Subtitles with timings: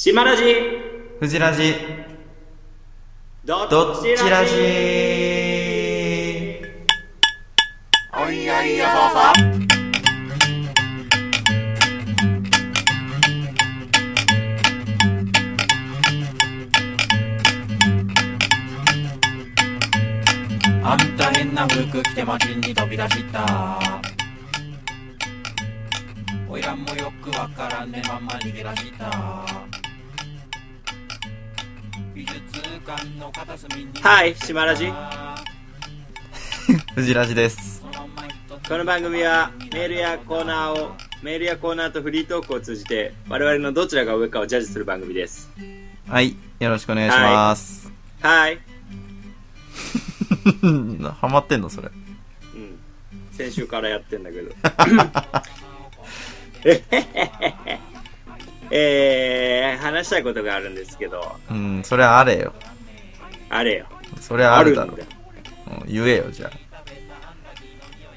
[0.00, 0.44] 島ラジ
[1.18, 1.74] 藤ラジ
[3.44, 4.54] どどっちラジ
[8.16, 9.58] おいやいやそうそう
[20.84, 23.98] あんた変な服着て街に飛び出した。
[26.48, 29.57] おいらんもよくわからんねまんま逃げ出した
[32.88, 34.90] はい島ラジ。
[36.96, 37.84] 藤ラジです。
[38.66, 45.50] この番組はメールやコーナーをメールやコーナーとフリートークを通じて我々のどちらが上かをジャッジする番組です。
[46.08, 47.92] はいよろしくお願いします、
[48.22, 48.58] はい。
[51.20, 51.68] ハマってんの？
[51.68, 51.90] それ。
[52.54, 52.78] うん。
[53.32, 54.50] 先週からやってんだけど。
[56.64, 57.06] えへへへ
[57.70, 57.80] へ
[58.70, 61.36] えー、話したいことがあるんですけど。
[61.50, 62.54] うんそれはあれよ
[63.48, 63.86] あれよ。
[64.20, 64.96] それはあるだろ。
[65.86, 66.50] 言えよじゃ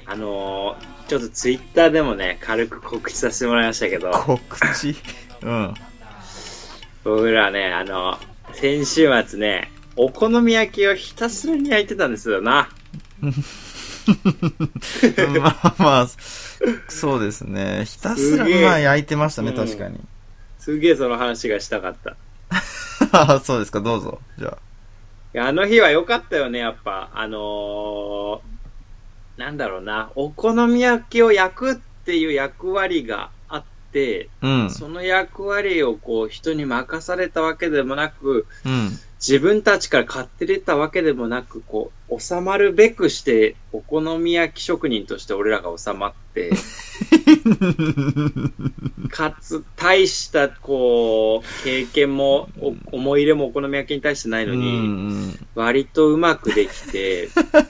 [0.06, 0.16] あ。
[0.16, 4.14] のー、ちょっとツイッターでもね軽く告知させてもらいましたけど。
[4.14, 4.38] あ告
[4.76, 4.94] 知？
[5.42, 5.74] うん。
[7.04, 8.18] 僕らね、あの、
[8.52, 12.68] 先週末ね、お好み焼きをひたすらに焼いてたんですよな。
[15.40, 16.08] まあまあ
[16.88, 17.84] そうですね。
[17.86, 18.64] ひたすらすげえ。
[18.64, 19.56] まあ焼いてましたねうん。
[19.56, 20.00] 確かに。
[20.58, 22.16] すげえその話がしたかった。
[23.34, 24.20] あそうですかどうぞ。
[24.38, 24.52] じゃあ。
[24.52, 24.56] い
[25.32, 27.10] やあの日は良かったよね、やっぱ。
[27.14, 28.40] あのー、
[29.36, 34.70] なんだろうな、お好み焼きを焼くっていう役割があって、うん。
[34.70, 38.90] その役割をこう人に任されたわけでもなく、うん
[39.26, 46.50] 自分たちから買って出たわけでもなく、こう、収まるべくして、お好み焼き職人として俺らが収まって、
[49.10, 55.38] かつ、大した、こう、経験も、お思い入れもお好み焼きに対してないのうに、ん。
[55.54, 57.28] 割とうまくできて、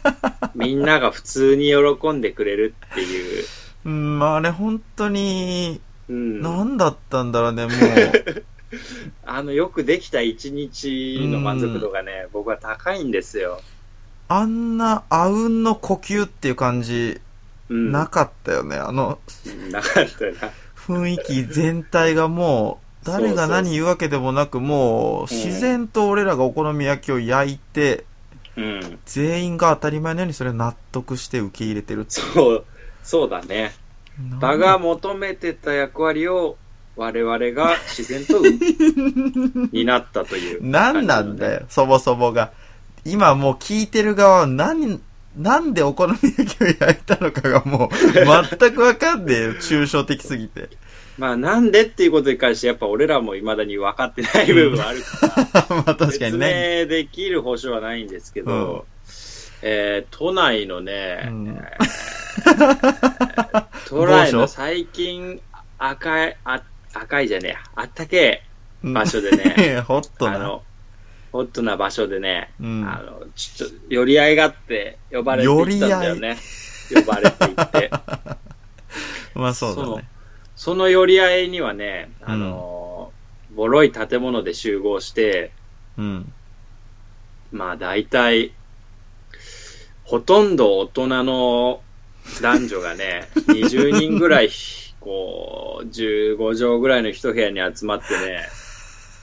[0.57, 1.71] みんなが普通に
[2.01, 3.45] 喜んでくれるっていう、
[3.85, 6.41] うんまああれ本当にうん。
[6.41, 7.75] 何だったんだろうねもう
[9.25, 13.61] あの、よくできた一日の満足度がね、僕は高いんですよ。
[14.29, 17.21] あんなあうんの呼吸っていう感じ
[17.69, 17.93] うん。
[17.93, 18.77] なかったよね。
[18.77, 19.19] あの
[19.71, 20.51] なかったよな。
[20.77, 28.05] 雰囲気全体がもう、誰が何言うわけでもなく、もう自然と俺らがお好み焼きを焼いて、
[28.57, 28.99] うん。
[29.07, 32.65] 全員が当たり前のようにそれを納得して受け入れてるってそう、
[33.03, 33.73] そうだね。
[34.19, 36.59] なん場が求めてた役割を
[36.97, 38.43] 我々が自然と
[39.73, 42.53] 担ったという、 何なんだよ、そもそもが。
[43.05, 45.01] 今もう聞いてる側は何、
[45.37, 47.89] なんでお好み焼きを焼いたのかがもう
[48.59, 50.69] 全くわかんねえよ、抽象的すぎて。
[51.19, 56.81] まあなんでっていうことに関してやっぱ俺らも未だに分かってない部分はあるから、 まあ確か説にね。
[56.83, 58.87] 明できる保証はないんですけど、
[59.63, 61.59] えー都内のね、うん
[63.89, 65.41] 都内の最近
[65.79, 66.63] 赤い、あ
[66.95, 68.43] 赤いじゃねえや、あったけえ
[68.83, 70.37] 場所でね、 ホットな。
[70.37, 70.63] あの、
[71.33, 76.37] ホットな場所でね、うんあの、ちょっと、寄り合いがあって、呼ばれて行ったんだよね。
[76.95, 77.91] 呼ばれて行って。
[79.35, 80.09] まあそうだね。
[80.57, 83.13] その寄り合いにはね、あの、
[83.55, 85.53] ボロい建物で集合して、
[85.97, 86.33] うん。
[87.51, 88.53] まあ大体、
[90.05, 91.81] ほとんど大人の
[92.41, 94.51] 男女がね、 20人ぐらい、
[95.03, 98.49] こう、15畳ぐらいの一部屋に集まってね、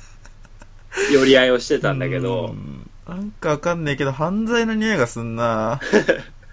[1.14, 2.90] 寄り合いをしてたんだけうど、ん。
[3.08, 5.80] なんかわかんねえけど、犯罪の匂いがすんな。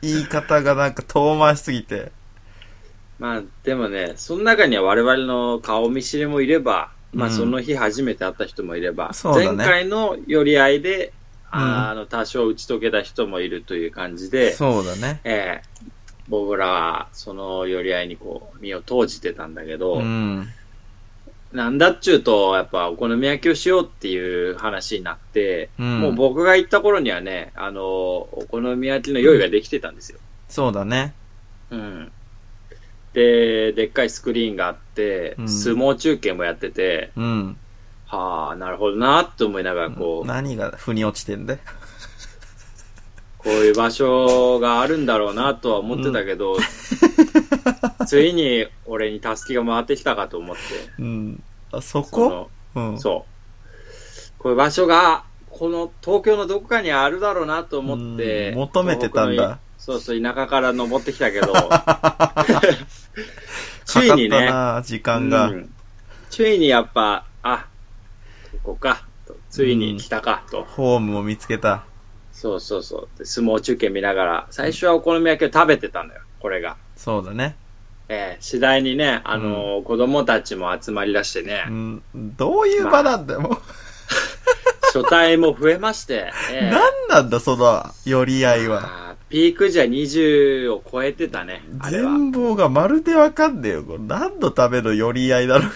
[0.03, 2.12] 言い方がなんか遠回しすぎて。
[3.19, 7.34] まあでもね、その中には我々の顔見知りもいれば、まあうん。
[7.34, 9.56] その日初めて会った人もいれば、そうだね。
[9.56, 11.12] 前回の寄り合いで、
[11.53, 11.60] うん。
[11.60, 15.20] あの、多少打ち解けた人もいるという感じで、そうだね。
[15.25, 15.87] ええ
[16.28, 20.48] 僕らはその寄り合いにこう、身を投じてたんだけど、うん。
[21.53, 30.19] なんだっちゅうと、やっぱお好み焼きをしようっていう話になって、うんもう僕が行った頃にはね、あの、お好み焼きの用意ができてたんですよ。
[30.49, 31.14] そうだね。
[31.70, 32.12] うん。
[33.12, 37.56] で、でっかいスクリーンがあって、うん相撲中継もやってて、うん。
[38.06, 41.61] はあ、なるほどなって思いながら、こう、何が腑に落ちてんだよ。
[43.46, 46.56] こういう場所があるんだろうなとは思ってたけど、
[48.04, 50.62] ついに俺に助けが回ってきたかと思って、
[50.98, 51.40] うん。
[51.70, 52.98] あ、そそこのうん。
[52.98, 54.43] そう。
[54.43, 61.52] こういう場所が、この東京のどこかにあるだろうなと思って、うん求めてたんだそうそう、田舎から登ってきたけど、
[63.87, 64.50] ついっにね、
[64.82, 65.50] 時間が。
[65.50, 65.72] うん
[66.31, 67.69] ついにやっぱ、あ、
[68.64, 69.06] ここか。
[69.26, 70.64] とついに来たか、と。
[70.64, 71.84] ホームを見つけた。
[72.37, 73.19] そうそうそう。
[73.19, 76.77] で相撲中継見ながら、最初はお好み焼きを食べてたんだよ、これが。
[76.94, 77.56] そうだね。
[78.11, 83.53] えー次第にね、あのー子供たちも集まり出してね、うん、どういう場なんだよ、もう。
[84.93, 89.17] 書体も増えまして、えー何なんだ、その、寄り合いは。
[89.29, 91.65] ピーク時は20を超えてたね。
[91.91, 93.83] 全貌がまるでわかんねえよ。
[93.83, 95.71] これ何のための寄り合いだろう。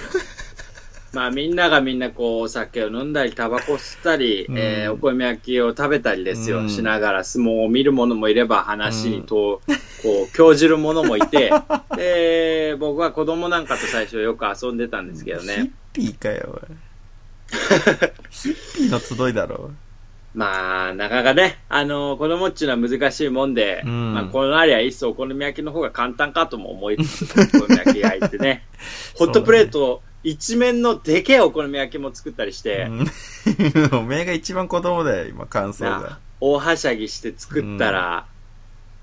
[1.12, 4.58] まあみんながみんなこうお酒を飲んだり、タバコ吸ったり、うん。
[4.58, 6.70] えーお好み焼きを食べたりですよ、うん。
[6.70, 9.60] しながら相撲を見る者もいれば話にと、
[10.02, 11.52] こう、興じる者もいて、
[11.96, 15.70] で、僕は子供なんかと最初よく遊んでたんですけどヒッね。
[15.92, 16.60] ピーかよ、
[18.30, 19.70] ヒッピーの集いだろ。
[20.32, 24.14] まあ、なかなかね、あの子供っちゅうのは難しいもんで、うん。
[24.14, 28.64] まあ、このありゃいっそお好み焼きの方が簡単かとも思いつつ、お好み焼き焼いてね、
[29.18, 33.06] ホットプレート一面のでけえお好み焼きも作ったりして、うん
[33.98, 36.18] おめえが一番子供だよ、今、感想なが。
[36.40, 38.26] 大はしゃぎして作ったら、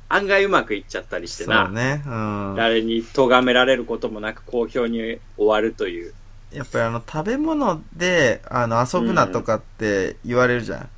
[0.09, 2.03] 案外うまくいっちゃったりしてそうな、ね。
[2.05, 2.55] うん。
[2.55, 6.13] 誰に咎められることもなく好評に終わるという。
[6.51, 10.89] やっぱりあの、食べ物で、あの、遊ぶなとかって言われるじゃん。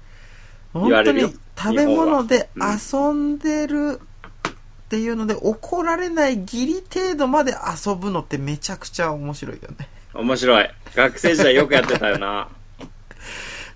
[0.73, 3.99] 本当言われるよに食べ物で遊んでる
[4.49, 4.53] っ
[4.89, 9.87] ていうので、怒られないギリ程度まで遊ぶのってめちゃくちゃ面白いよね。
[10.13, 10.69] 面白い。
[10.95, 12.49] 学生時代よくやってたよな。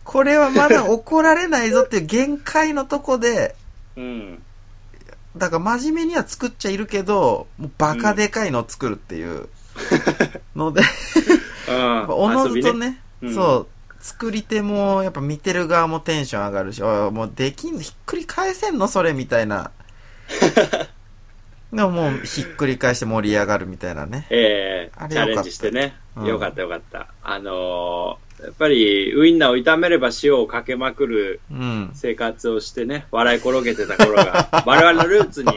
[0.04, 3.56] これはまだ怒られないぞっていう限界のとこで、
[3.96, 4.44] うん。
[5.38, 9.48] だから真面目には作っちゃいるけど、もうバカでかいのを作るっていう
[10.56, 10.82] ので、
[11.70, 12.10] うん。
[12.10, 13.68] おのずと遊びね、うんそう、
[14.00, 19.72] 作り手も、やっぱ見てる側もテンション上がるし、おいもうできん、ひっくり返せんのそれみたいな。
[21.72, 24.28] でももう、ひっくり返して盛り上がるみたいなね。
[24.30, 25.96] えー、あれよかったチャレンジしてね。
[26.16, 27.08] うんよかったよかった。
[27.24, 31.92] あのーやっぱりウインナーを炒めれば塩をかけまくるうん。
[31.94, 35.52] 生活をしてね、笑い転げてた頃が、 我々のルーツに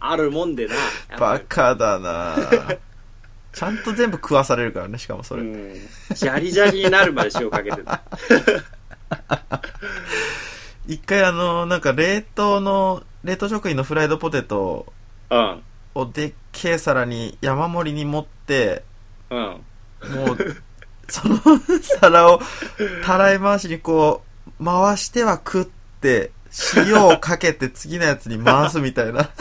[0.00, 0.74] あるもんでな。
[1.18, 2.36] バカだな。
[3.52, 5.42] ちゃんと全部食わされるからね、しかもそれ。
[5.42, 5.74] うん。
[6.14, 8.02] ジャリジャリになるまで塩かけてた。
[10.86, 14.92] 一回あの、なんか冷凍の、冷凍食品のフライドポテト
[15.30, 15.62] うん。
[15.94, 18.82] をでっけえ皿に山盛りに盛って、
[19.32, 19.38] うん。
[20.14, 20.38] もう、
[21.08, 21.38] その
[22.00, 22.40] 皿を
[23.04, 24.22] たらい回しにこ
[24.60, 25.64] う、回しては食っ
[26.00, 26.30] て、
[26.76, 29.30] 塩をかけて次のやつに回すみたいな。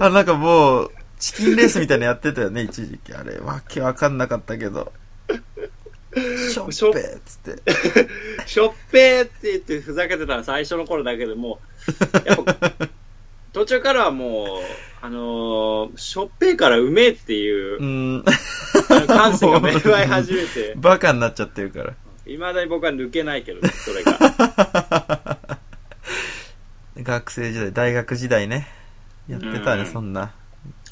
[0.00, 3.12] あ、なんかもう、チキンレースみたいなのやってたよね、一時期。
[3.12, 4.92] あれ、わけわかんなかったけど。
[6.14, 8.46] しょっぺーっつって。
[8.46, 11.58] しょっ ぺーって言ってふざけてたの最初の頃だけども、
[12.24, 12.72] やっぱ、
[13.52, 14.48] 途中からはもう、
[15.00, 17.84] あのーしょっぺーからうめえっていうう、
[18.18, 18.24] ん。
[19.06, 21.94] 感性が芽生え始めて、 バカになっちゃってるから。
[22.24, 25.38] 未だに僕は抜けないけどね、それが。
[27.00, 28.68] 学生時代、大学時代ね。
[29.28, 30.32] やってたね、うんそんな。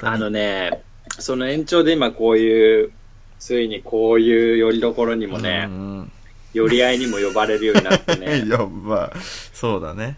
[0.03, 0.82] あのね、
[1.19, 2.93] その延長で今こういう、
[3.38, 6.12] ついにこういう寄り所にもねう、ん
[6.55, 9.17] 寄り合いにも呼ばれるようになってうんね い、や、まあ、
[9.53, 10.17] そうだね。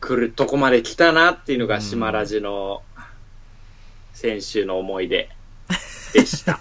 [0.00, 2.82] 来るとこまで来たなっていうのが島ラジの
[4.20, 5.30] 先週の思い出
[6.12, 6.58] でした。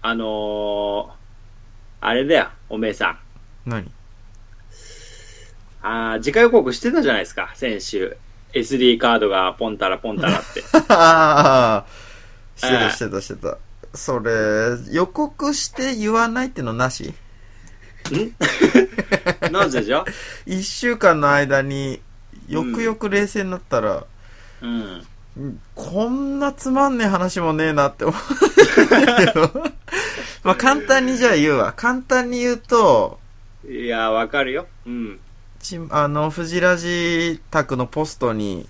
[0.00, 1.10] あのー、
[2.00, 3.18] あれだよ、おめえさん。
[3.66, 3.90] 何？
[5.82, 8.16] あー次回予告してたじゃないですか、先週。
[8.54, 10.62] SD カードがポンタラポンタラって。
[10.88, 11.86] ああ、
[12.56, 13.58] してええたしてたしてた。
[13.94, 14.32] それ、
[14.90, 17.12] 予告して言わないってのなし？
[18.10, 18.34] ん？
[19.52, 20.02] なぜじゃ？
[20.46, 22.00] 一週間の間に、
[22.48, 24.04] よくよく冷静になったら、
[24.62, 25.06] うん。
[25.74, 28.16] こんなつまんねえ話もねえなって思っ
[28.88, 29.50] たけど。
[30.42, 31.72] まあ簡単にじゃあ言うわ。
[31.76, 33.18] 簡単に言うと、
[33.68, 34.66] いや、わかるよ。
[34.86, 35.20] うん。
[35.58, 38.68] ちあの、藤ラジ宅のポストに、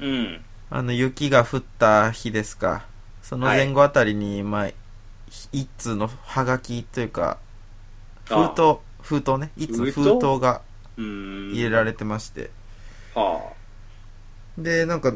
[0.00, 0.40] うん。
[0.70, 2.84] あの、雪が降った日ですか。
[3.22, 4.70] その前後あたりに、まあ、
[5.52, 7.38] 一通のハガキというか、
[8.24, 9.50] 封あ筒、封筒ね。
[9.56, 10.40] 一通封筒？
[10.40, 10.62] が
[10.96, 11.50] うん。
[11.52, 12.50] 入れられてまして。
[13.14, 13.52] は
[14.56, 15.12] で、なんか、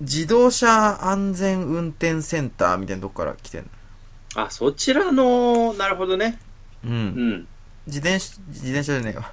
[0.00, 3.68] 自動車安全運転センターみたいなとこから来てんの。
[4.36, 4.42] あ。
[4.44, 6.38] あ、そちらの、なるほどね。
[6.84, 6.88] う。
[6.88, 6.94] うん
[7.32, 7.46] ん。
[7.86, 9.32] 自転車、自転車じゃねえわ。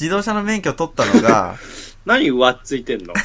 [0.00, 1.56] 自動車の免許取ったのが、
[2.06, 3.12] 何上っついてんの？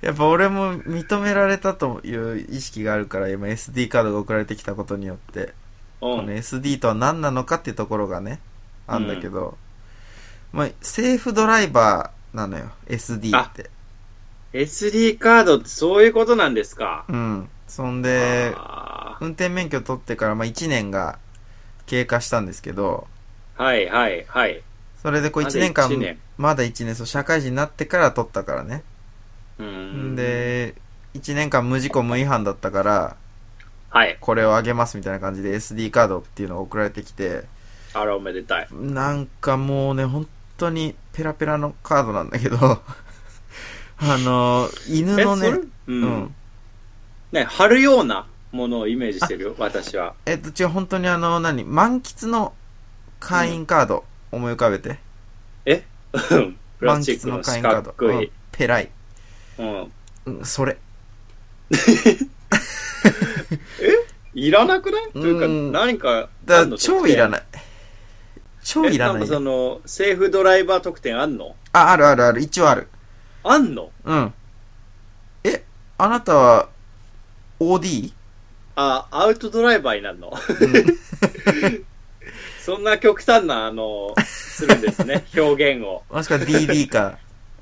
[0.00, 5.52] やっぱ俺も認められたという意識があるから、今 SD カードが送られてきたことによって、う
[6.00, 6.30] このん。
[6.30, 8.40] SD とは何なのかっていうところがね、
[8.86, 9.58] あんだけど、
[10.52, 13.68] まあ、セーフドライバーなのよ、SD って。
[14.52, 17.04] SD カードってそういうことなんですか？
[17.08, 17.48] うん。
[17.66, 21.18] そんで、あ運転免許取ってから、まあ、1年が
[21.86, 23.06] 経過したんですけど、
[23.56, 24.62] はいはいはい。
[25.02, 28.84] それでこうまだ1年間、まだ1年、そう、社会人になってから取ったからね。
[29.58, 30.16] うん。
[30.16, 30.74] で、
[31.14, 33.16] 1年間無事故無違反だったから、
[33.90, 34.16] はい。
[34.20, 37.44] これをあげますみたいな感じで SD カードっていうのが送られてきて、
[37.94, 38.68] あら、おめでたい。
[38.70, 42.82] なんかもうね、本当にペラペラのカードなんだけど、
[44.00, 46.34] あの、犬え、のねううんん。
[47.32, 50.14] ね、貼るようなものをイメージしてるよ、私は。
[50.24, 52.54] えっと、違う、本当にあの、何、満喫の
[53.20, 54.98] 会員カード、思い浮かべて。
[55.66, 55.84] え？
[56.12, 57.94] プラ満喫のスチックの四会員カード。
[58.52, 58.90] ペライ。
[59.58, 59.92] うん。
[60.26, 60.78] うん、それ。
[64.34, 65.12] いらなくない？
[65.12, 67.30] というか、うん何かだあんの超いらい。
[67.30, 67.42] ない。
[68.62, 69.28] 超いらえんかない。
[69.28, 71.56] その、セーフドライバー特典あんの？
[71.72, 72.88] あ、あるあるある、一応ある。
[73.50, 73.90] あんの？
[74.04, 74.34] うん。
[75.44, 75.64] え、
[75.96, 76.68] あなたは、
[77.60, 78.12] OD?
[78.76, 80.32] あ、アウトドライバーになるの？
[82.64, 86.02] そんな極端な、あの、するんですね、 表現を。
[86.10, 87.18] もしくは DD か、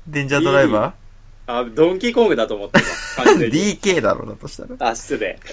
[0.07, 0.93] デンジャードライバ
[1.47, 2.81] あ、ドンキーコングだと思って
[3.15, 3.23] た。
[3.23, 3.77] 完全ーに。
[3.79, 4.89] ?DK だろうなとしたら。
[4.89, 5.39] あ、失礼。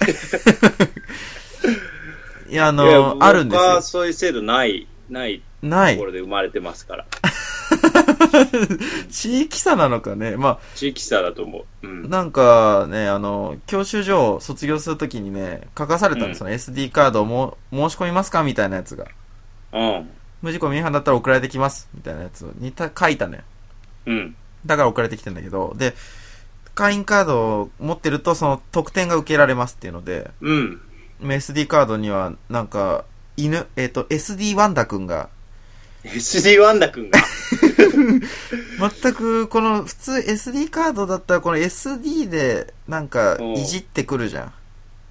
[2.49, 3.65] いや、あいやの、あるんですよ。
[3.65, 6.05] 僕はそういう制度ない、ないないとこ。
[6.07, 7.05] ろで生まれてますから。
[9.09, 10.35] 地域差なのかね。
[10.37, 11.87] ま地域差だと思う。
[11.87, 12.09] うあ、ん。
[12.09, 18.43] なんかね、あの、教習所を卒業するときにね、書かされたんです、うん SD カードをも申し込みますか？
[18.43, 19.05] みたいなやつが。
[19.73, 20.09] うん。
[20.41, 21.87] 無事故未違反だったら送られてきます。
[21.93, 23.41] みたいなやつをにた書いたのよ。
[24.05, 24.35] うん。
[24.65, 25.95] だから送られてきてんだけど、で、
[26.75, 30.81] 会員カードを持ってると、その特典が受けられますっていうので、うん。
[31.21, 33.05] SD カードには、なんか、
[33.37, 35.29] 犬、えっ、と、SD ワンダ君が、
[36.03, 37.19] SD ワンダ君が？
[39.01, 44.53] 全く、この、普通 SD カードだったら、この SD で、なんかうん、いじってくるじゃん。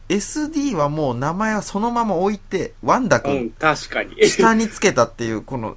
[0.08, 4.14] SD はもう名前はそのまま置いて、ワンダう君、ん、確かに。
[4.28, 5.76] 下につけたっていう、この、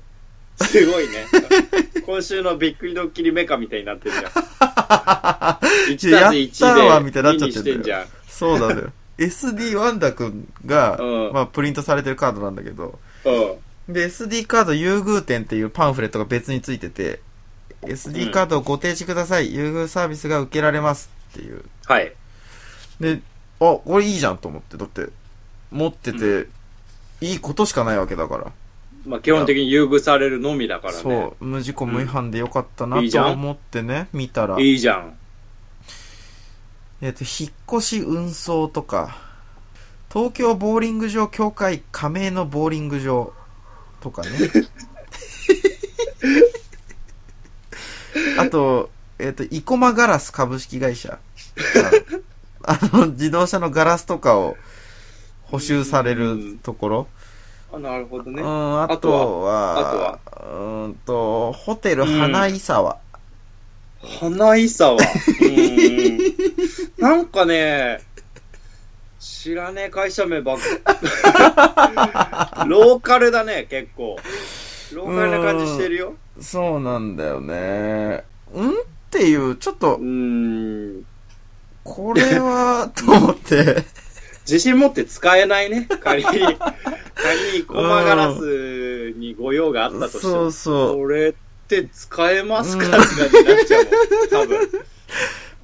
[0.62, 1.26] すごいね。
[2.06, 4.26] 今週のびっくりドッキリメカみたいになってるじゃん。
[5.92, 8.08] 1やったわ1みたいになっで2ちゃってんだよにしてんじゃん。
[8.28, 8.92] そうなのよ。
[9.18, 13.94] SD ワンダ君が、うんまあ、プリントされてるカードなんだけど、うん。
[13.94, 17.20] で、SD カード優遇店っていうパンフレットが別についてて、
[17.82, 19.54] SD カードをご提示ください。
[19.54, 21.64] 優遇サービスが受けられますっていう。
[21.86, 22.14] はい。
[23.00, 23.22] で、
[23.60, 24.78] あ、これいいじゃんと思って。
[24.78, 25.08] だって、
[25.72, 26.48] 持ってて、
[27.22, 28.52] いいことしかないわけだから。
[29.06, 31.00] まあ、基本的に優遇されるのみだからね。
[31.00, 35.17] そう、無事故無違反でよかったないといじゃん思ってね、見たら、いいじゃん。
[37.00, 39.16] えっと、引っ越し運送とか、
[40.12, 43.34] 東京ボーリング場協会加盟のボーリング場
[44.02, 44.30] とかね。
[48.40, 48.90] あと、
[49.20, 51.20] えっ、と、生駒ガラス株式会社。
[52.66, 54.56] ああの、自動車のガラスとかを
[55.44, 57.08] 補修されるところ。
[57.72, 58.42] あ、なるほどね。
[58.42, 62.98] うん、ああととはは、うーんと、ホテル花井沢。
[64.02, 64.94] 花井沢。
[64.94, 66.20] うーん。
[66.98, 68.00] なんかね、
[69.20, 72.66] 知らねえ会社名ばっか。
[72.68, 74.18] ローカルだね、結構。
[74.94, 76.16] ローカルな感じしてるよ。
[76.40, 78.24] そうなんだよね。
[78.54, 78.74] うんっ
[79.10, 81.06] ていう、ちょっとう、ーん。
[81.84, 83.84] これは、と思って。
[84.42, 85.88] 自信持って使えないね。
[86.02, 90.34] 仮に、仮にコマガラスにご用があったとしても。
[90.34, 90.98] そうそう。
[90.98, 91.34] これっ
[91.68, 93.94] て使えますかうんって感じになっちゃうもん、
[94.30, 94.70] 多分。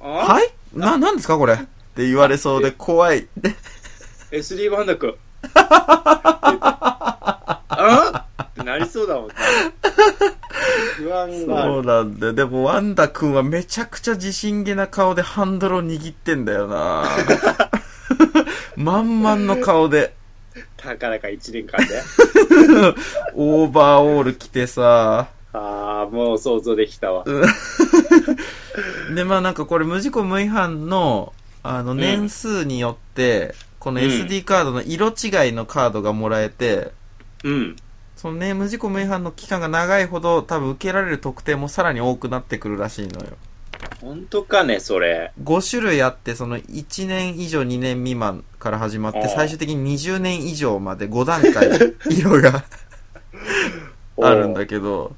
[0.00, 0.08] あ？
[0.34, 0.52] はい？
[0.74, 1.54] な、なんですかこれ？
[1.54, 1.56] っ
[1.94, 3.26] て言われそうで怖い。
[3.40, 3.54] で
[4.32, 5.14] ?SD バンダ君。
[7.76, 8.24] あ？
[8.42, 9.34] ってなりそうだもんね。
[10.96, 11.86] 不安があそうる。
[11.88, 12.32] なんだよ。
[12.32, 17.04] でも、ワンダ君はめちゃくちゃ自信げな顔でハンドルを握ってんだよな
[18.76, 20.14] 満々の顔で、
[20.76, 22.02] たかだか1年間で？
[23.34, 27.24] オーバーオール着てさ、ああ、もう想像できたわ。
[29.14, 31.32] で、まあなんかこれ無事故無違反の、
[31.62, 36.90] あの、ん年数によって、このうん SD カードの色違いのカードがもらえて、
[37.44, 37.76] うん。
[38.16, 43.36] そのね、無事故無違反の期間が長いほど、多分受けられる特典もさらに多くなってくるらしいのよ。
[44.00, 45.32] 本当かね、それ。
[45.42, 51.68] 5種類あって、その1年以上2年未満から始まって、最終的に20年以上まで5段階
[52.10, 52.64] 色が
[54.20, 55.14] あるんだけど、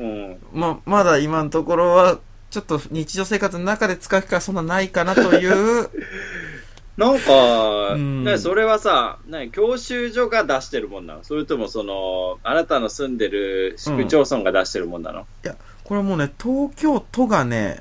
[0.00, 0.38] うん。
[0.52, 2.18] ま、まだ今のところは、
[2.50, 5.88] ちょっと日常生活の中で使う機会はそんなないかなという、
[6.96, 11.24] なんか、うんね、それはさ、ね、教習所が出してるもんなの？
[11.24, 15.26] それともその、あなたの住んでる市区町村が出してるもんなの？
[15.84, 17.78] これはもうね、東京都がね、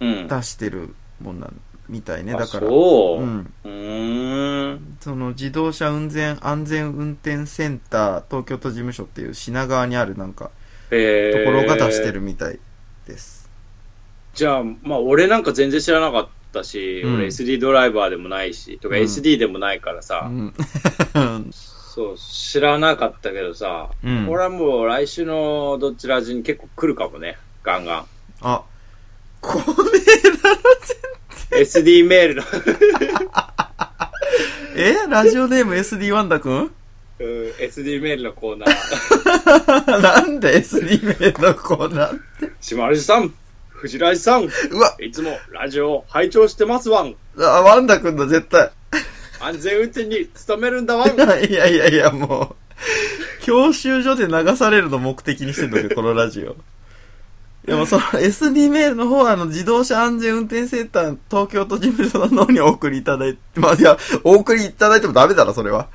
[0.00, 0.28] うん。
[0.28, 2.34] 出してるもんなんみたいね。
[2.34, 3.24] あだから、そうう。
[3.24, 3.52] ん。
[3.64, 4.98] うーん。
[5.00, 12.58] その自動車運転安全運転センター東京都事務所っていう品川にあるなんかえー、ところが出してるみたい
[13.06, 13.48] です。
[14.34, 17.14] じゃあ、まあ、俺なんか全然知らなかったし、うん。
[17.16, 19.02] 俺 SD ドライバーでもないし、とかうん。
[19.02, 20.52] SD でもないからさ、うん。
[21.50, 24.28] そう、知らなかったけどさ、うん。
[24.28, 28.06] 俺はもう来週のどっちらじに結構来るかもね、ガンガン。
[28.42, 28.62] あ、
[29.40, 29.62] こ
[31.50, 32.42] SD メールの、
[34.76, 36.70] れ、えラジオネーム SD ワンダくん
[37.18, 37.26] うん
[37.58, 40.00] SD メールのコーナー。
[40.02, 42.20] なんで SD 名のコーナー
[42.60, 43.32] 島ラジさん、
[43.70, 47.14] 藤ラジさん、うわ、いつもラジオを拝聴してますわん。
[47.38, 48.70] あ、ワンダくんだ、絶対。
[49.40, 51.10] 安全運転に努めるんだわん。
[51.16, 51.18] い
[51.52, 52.56] やいやいや、も
[53.40, 56.56] う、教習所で流されるの目的にしてんのけど、このラジオ。
[57.66, 65.88] でもその SD メールの方はあの自動車安全運転センター東京都事務所の方にお送りいただいて、まあいや、お送りいただいてもダメだな、それは。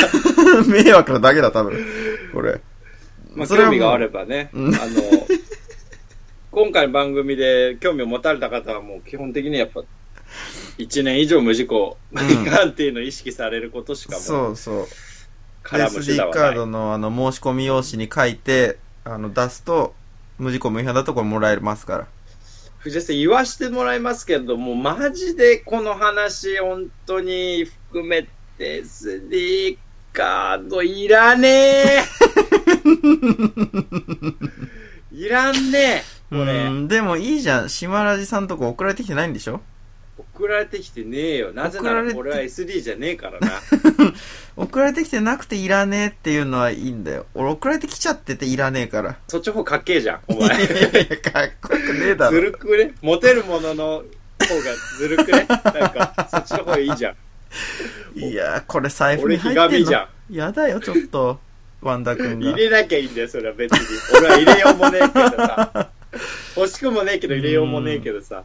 [0.68, 1.86] 迷惑なだけだ、多分。
[2.34, 2.60] これ。
[3.34, 5.26] まあ、興味があればね、うんあの、
[6.50, 9.84] 今回の番組で興味を持たれた方はもう基本的にやっぱ、
[10.76, 14.86] 1年以上無事故、 ん違反っていうのを意識されることしかもそううそう。
[15.64, 16.44] 絡む手 SD 段はない。
[16.44, 19.94] カードのあの申し込み用紙に書いて、あの出すと、
[20.38, 22.06] 無事故無違反だとこれもらえますから。
[22.78, 28.22] 藤井さん言わしてもらいますけども、マジでこの話、本当に含め
[28.58, 29.78] て SD
[30.12, 32.02] カードいらねえ
[35.12, 36.52] いらんねえこれ。
[36.66, 37.68] うん、でもいいじゃん。
[37.68, 39.60] 島ラジさんとこ送られてきてないんでしょ？
[40.18, 41.52] 送られてきてねえよ。
[41.52, 43.60] なぜな送ら俺は SD じゃねえからな。
[44.56, 47.26] 送られてきてなくていらねえっていうのはいいんだよ。
[47.34, 49.18] 俺送られてきちゃってていらねえから。
[49.28, 50.48] そっちの方かっけえじゃん、お前。
[50.48, 52.42] かっこよくねえだずろ。
[52.42, 52.94] るくね？
[53.02, 54.04] モテるものの方が
[54.98, 55.46] ずるくね？
[55.46, 55.48] なん
[55.90, 58.18] か、そっちの方がいいじゃん。
[58.18, 59.68] いやー、これ財布俺、に入ってんの？
[59.70, 60.34] ひがみじゃん。
[60.34, 61.40] やだよ、ちょっと。
[61.82, 62.50] ワンダ君が。
[62.52, 63.78] 入れなきゃいいんだよ、それは別に。
[64.18, 65.90] 俺は入れようもねえけどさ。
[66.56, 68.44] 欲しくもねえけど入れようもねえけどさ。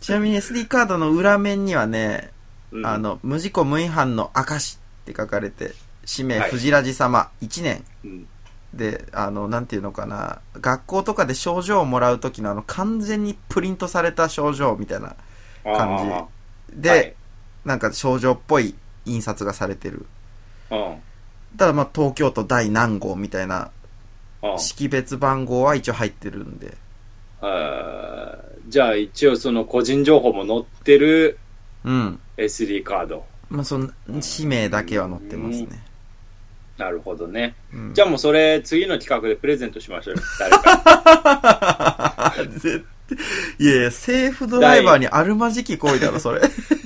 [0.00, 2.30] ちなみに SD カードの裏面にはね、
[2.72, 2.86] うん。
[2.86, 5.72] あ、の、無事故無違反の証って書かれて、
[6.04, 6.50] 氏名、はい。
[6.50, 7.84] 藤ラジ様、1年。
[8.04, 8.28] うん。
[8.72, 15.16] で、あの、なんていうのかな、学校とかで症状をもらうときのあの、完全にプリントされた症状みたいな。
[15.64, 16.12] 感じ。
[16.12, 16.26] あ
[16.72, 17.14] で、ーはい。
[17.64, 20.06] なんか症状っぽい印刷がされてる。
[20.70, 20.96] うん。
[21.58, 23.70] ただまあ、東京都第何号みたいな、
[24.42, 24.58] うん。
[24.58, 26.76] 識別番号は一応入ってるんで。
[28.68, 31.38] じゃあ一応その個人情報も載ってる
[31.84, 32.20] うん。
[32.36, 33.24] SD カード。
[33.48, 35.68] まあ、その、氏名だけは載ってますね。
[36.78, 37.54] なるほどね。
[37.74, 40.22] うん、じゃあもうそれ次の企画でプレゼントしましょうよ。
[40.40, 42.34] 誰か。
[42.52, 43.18] 絶対、
[43.58, 46.40] いやいや、セーフドライバーにあるまじき行為だろ、それ。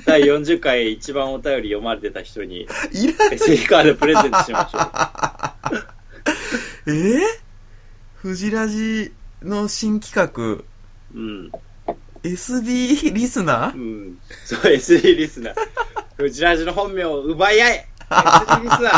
[0.05, 2.71] 第40回一番お便り読まれてた人に いら
[3.31, 4.79] SD カードプレゼントしましょ
[6.87, 6.91] う。
[6.91, 7.21] えー、
[8.17, 10.63] フジラジの新企画、
[11.15, 11.51] うん。
[12.23, 13.75] SD リスナー？
[13.75, 14.19] うん。
[14.45, 15.55] そう、SD リスナー。
[16.17, 18.89] フジラジの本名を奪い合え !SD リスナ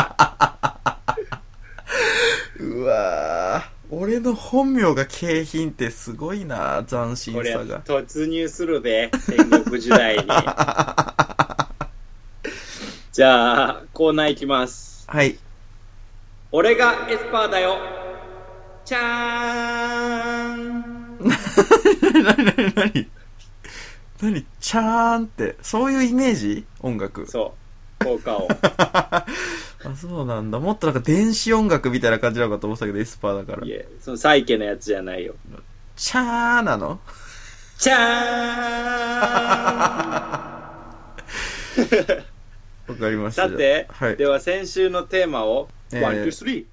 [2.58, 3.68] ーうわぁ。
[3.90, 7.80] 俺の本名が景品ってすごいな斬新これさが。
[7.80, 10.24] 突入するで、戦国時代に。
[13.12, 15.04] じゃあ、コーナーいきます。
[15.08, 15.38] はい。
[16.52, 17.78] 俺がエスパーだよ。
[18.84, 20.27] ちゃーん。
[22.22, 23.08] なになになに
[24.20, 27.26] なにチャーンって、そういうイメージ音楽。
[27.26, 27.54] そ
[28.00, 28.04] う。
[28.04, 28.48] 効果音。
[28.60, 29.26] あ、
[29.96, 30.58] そうなんだ。
[30.58, 33.70] もっとなんか電子音楽みたいな感じなのかと思ったけど、エスパーだからい。
[33.70, 35.34] え、そのサイケのやつじゃないよ。
[35.96, 37.00] チャーなの
[37.78, 37.98] ちゃ
[42.88, 43.30] わかりま。
[43.30, 43.48] した。
[43.48, 44.16] さて、はい。
[44.16, 46.66] では先週のテーマを、えー one, two, three。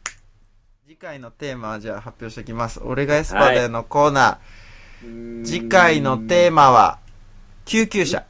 [0.87, 2.79] 次回のテーマはじゃあ発表しておきます。
[2.83, 4.37] 俺がエスパーだよのコーナー。
[5.43, 6.99] 次回のテーマは、
[7.65, 8.25] 救急車。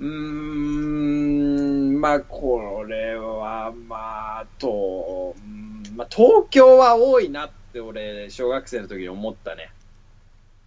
[0.00, 9.70] うーん、まあ、これは、まあ、と、うんまあ、東京は多いなって俺、小学生の時に思ったね。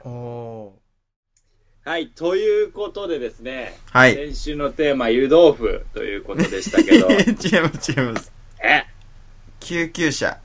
[0.04, 0.74] お
[1.84, 4.14] はい、ということでですね、はい。
[4.14, 7.16] 先週のテーマ、湯豆腐ということでしたけど、 違い
[7.62, 8.32] ます、違います。
[8.64, 8.84] え、
[9.60, 10.38] 救急車。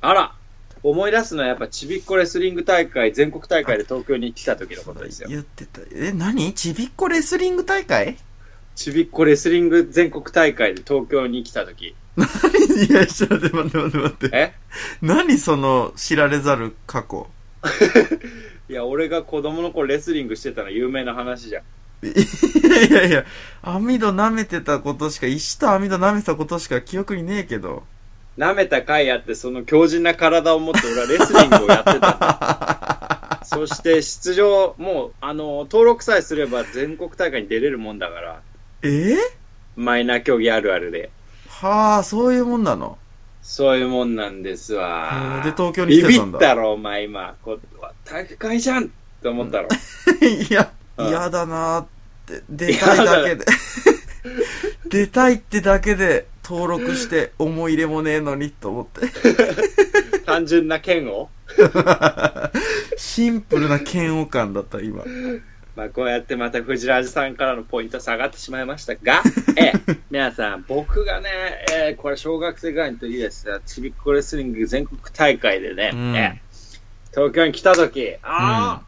[0.00, 0.37] あら、
[0.82, 5.28] 思い出すのはやっぱちびっこレスリング大会、全国大会で東京に来た時のことですよ。
[5.28, 5.80] 言ってた。
[5.92, 6.52] え、何？
[6.54, 8.16] ちびっこレスリング大会？
[8.74, 11.94] ちびっこレスリング全国大会で東京に来た時。
[12.16, 12.28] 何
[12.86, 14.36] いや、ちょっと待って待って待って。
[14.36, 14.54] え？
[15.02, 17.28] 何その知られざる過去？
[18.70, 21.62] いや、俺が子供の頃レスリングしてたの有名な話じゃん。
[22.06, 22.12] い
[22.70, 23.24] やいやいや、
[23.62, 27.82] 網戸舐めてたことしか、石と網戸舐めてたことしか記憶にねえけど。
[28.38, 33.40] 舐めた回あって、その強靭な体を持って俺はレスリングをやってた。
[33.44, 38.40] そして出場、もう、あの、登録さえすれば全国大会に出れるもんだから、
[38.82, 39.14] え？
[39.14, 39.16] え
[39.74, 41.10] マイナー競技あるあるで。
[41.48, 42.96] はあ、そういうもんなの？
[43.42, 45.50] そういうもんなんですへわえ。
[45.50, 46.38] で、東京にビビ来てたんだ。
[46.38, 47.34] ったろ、お前今。
[47.42, 47.58] こ
[48.04, 48.88] 体育会じゃんっ
[49.20, 49.68] て思ったろ。
[50.22, 51.86] いや、うん嫌だなーっ
[52.26, 53.44] て、出たいだけで。
[54.86, 59.08] 出たいってだけで登録して 思い入れもねえのにと思って。
[60.24, 61.30] 単純な剣を？
[62.96, 65.04] シンプルな嫌悪感だった、今。
[65.76, 69.22] まあ、こうやってまた藤ラジさんからのポイント下がってしまいましたが、
[69.56, 69.72] ええ、
[70.10, 71.30] 皆さん、僕がね、
[71.72, 76.48] えーこれ小学生ぐらいの時ですよちびっこレスリング全国大会でね、うんええ
[77.14, 78.87] 東京に来た時、ああ、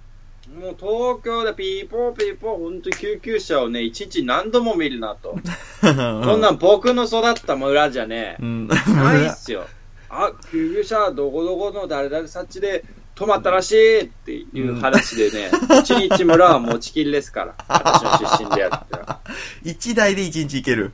[0.58, 5.38] もう東京でピーポーピーポー、本当に救急車をね、一日何度も見るなと。
[5.80, 8.66] そそんなん僕の育った村じゃね、うん。
[8.68, 8.76] な
[9.14, 9.66] いっすよ。
[10.08, 12.84] あ、救急車どこどこの誰々さっちで
[13.14, 17.54] 止まったらしいっていう話でね、一、日村は持ちきりですから。
[17.68, 19.20] 私の出身であっては。
[19.62, 20.92] 一台で一日行ける。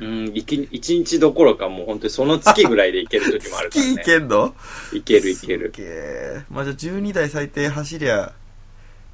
[0.00, 4.02] うん、一日どころかもう本当にその月ぐらいで行ける時もあるから月行ね。
[4.04, 4.54] けんの？
[4.94, 5.72] いけるいける。
[6.50, 8.39] まあ、じゃあ12台最低走りゃ、うん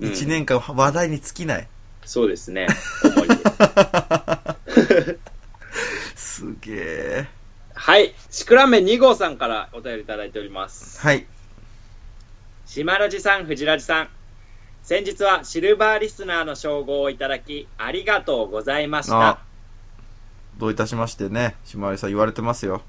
[0.01, 1.69] 1年間話題に尽きない。
[2.05, 2.67] そうですね。
[3.03, 3.37] 主に。
[6.15, 7.29] すげえ。
[7.75, 8.15] はい。
[8.31, 11.01] シクラメン2号さんからお便りいただいております。
[11.01, 11.27] はい。
[12.67, 14.09] 島ラジさん、藤ラジさん。
[14.83, 19.39] 先日はシルバーリスナーの称号をいただき、ありがとうございましたあ。
[20.59, 22.83] どういたしましてね、しまわりさん言われてますよ。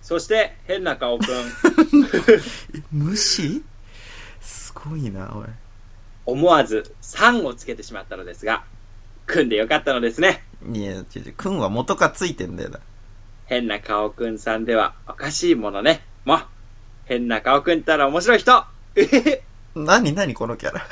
[0.00, 1.26] そして、変な顔くん。
[1.26, 2.42] え、
[2.92, 3.62] 無視？
[4.40, 5.46] すごいな、おい。
[6.26, 8.64] 思わず3をつけてしまったのですが、
[9.26, 10.42] 組んでよかったのですね。
[10.72, 12.80] いや、違うくんは元がついてんだよな。
[13.46, 16.02] 変な顔くんさんではおかしいものね。
[16.24, 16.40] もう、
[17.04, 18.64] 変な顔くんったら面白い人
[18.96, 19.42] えへへ
[19.74, 20.86] 何何このキャラ？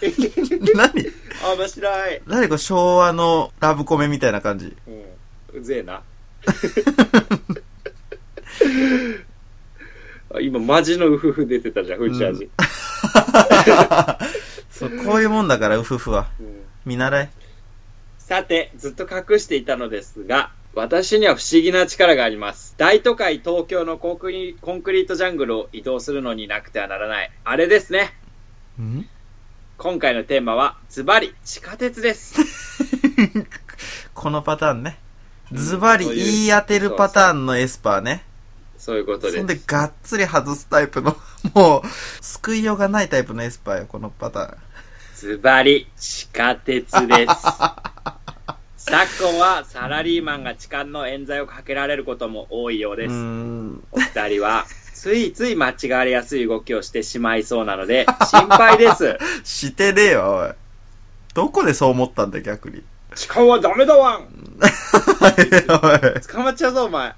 [0.74, 0.92] 何？
[1.56, 2.20] 面白い。
[2.26, 4.76] 何これ昭和のラブコメみたいな感じ。
[4.86, 4.90] う
[5.56, 6.02] ん、うぜえな。
[10.34, 12.50] あ 今、マジのウフフ出てたじゃん、藤味。
[14.78, 16.28] そう、こういうもんだから、ウフフは。
[16.40, 17.30] うん見習い。
[18.18, 22.74] さて、ずっと隠していたのですが、私には不思議な力があります。
[22.78, 27.30] 大都会東京のコンクリコンクリートジャングルを移動するのになくてはならない。
[27.44, 28.14] あれですね。
[28.80, 29.06] ん？
[29.76, 32.36] 今回のテーマは、ズバリ、地下鉄です。
[34.14, 34.98] このパターンね。
[35.52, 38.24] ズバリ言い当てるパターンのエスパーね。
[38.78, 39.36] そういうことです。
[39.36, 41.16] そんで、がっつり外すタイプの、
[41.54, 41.88] もう、
[42.22, 44.58] 救いようがないタイプのエスパーよ、このパターン。
[45.18, 47.34] ズバリ、地下鉄です。
[48.76, 53.12] 昨今はサラリーマンが痴漢の冤罪をかけられることも多いようです。
[53.12, 53.82] ん。
[53.90, 59.18] お二人は、ついつい間違われやすい動きをしてしまいそうなので、心配です。
[59.42, 60.52] してねえよ、おい。
[61.34, 62.84] どこでそう思ったんだよ、逆に。
[63.16, 64.28] 痴漢はダメだわん。
[66.30, 67.12] 捕まっちゃうぞ、お前。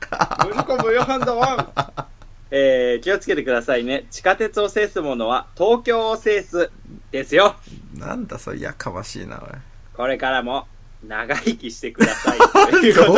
[0.48, 2.09] 無事故無違反だわん
[2.50, 4.06] えー、気をつけてくださいね。
[4.10, 6.70] 地下鉄を制すものは東京を制す。
[7.10, 7.56] ですよ。
[7.96, 9.58] なんだ、それ、やかましいな、おい。
[9.94, 10.66] これからも
[11.06, 12.38] 長生きしてください。
[12.94, 13.16] どう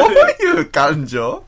[0.59, 1.45] いう感情？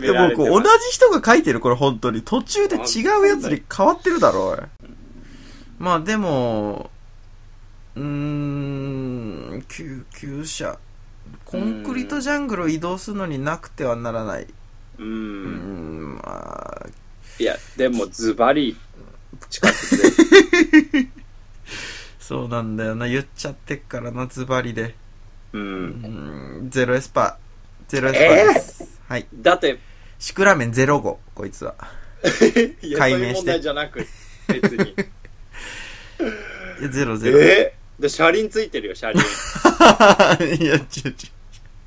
[0.00, 2.22] でも、同じ人が書いてる、これ、本当に。
[2.22, 4.58] 途中で違うやつに変わってるだろ、おい。
[5.78, 6.90] まあ、でも、
[7.94, 10.78] うーん、救急車。
[11.44, 14.46] コンクリートジャングルを移動するのになくてはならない。
[14.98, 15.04] う。
[15.04, 16.86] ん、まあ、
[17.38, 18.76] いや、でもズバリ、
[19.48, 21.08] 地下鉄で。
[22.18, 22.76] そうなん。
[22.76, 23.08] だよな。
[23.08, 24.94] 言っちゃってっからな、ズバリで。
[25.52, 25.58] う。
[25.58, 27.34] ん、ゼロエスパー。
[27.88, 29.00] ゼロエスパーです。
[29.08, 29.26] はい。
[29.34, 29.78] だって、
[30.18, 31.74] シクラメン05、こいつは。
[32.82, 34.06] いや、解明してそういう問題じゃなく、
[34.48, 34.90] 別に。
[36.80, 37.40] いや、ゼロゼロ。
[37.40, 39.22] えー、で車輪ついてるよ、車輪。
[40.60, 41.32] いや、ちょ、ち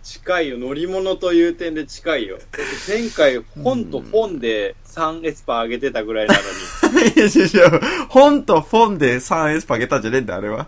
[0.04, 2.40] 近いよ、乗り物という点で近いよ。
[2.88, 6.36] 前回、本と本で3エスパー上げてたぐらいな
[6.92, 7.12] のに。
[7.16, 7.20] ょ。
[7.20, 7.64] いや、ちょ、ちょ、
[8.10, 10.68] 本とフォンで3エスパーげたんじゃねえんだ、あれは。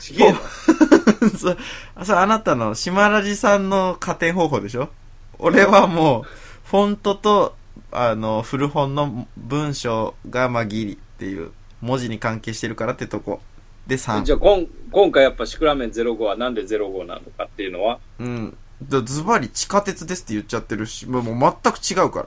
[0.00, 0.38] ちげえな。
[1.38, 1.56] そ、
[1.94, 4.90] あそれあなたの島ラジさんの加点方法でしょ？
[5.38, 6.22] 俺はもう、
[6.68, 7.54] フォントと、
[7.92, 11.52] あの、古本の文章がまぎりっていう、
[11.82, 13.40] 文字に関係してるからってとこ。
[13.86, 14.22] で3。
[14.22, 18.56] じゃあ、こん今回やっぱシクラメン05はなんで05なのかっていうのは、うん。
[18.82, 22.26] だズバリ地下鉄ですって言っちゃってるし、もうもう全く違うから。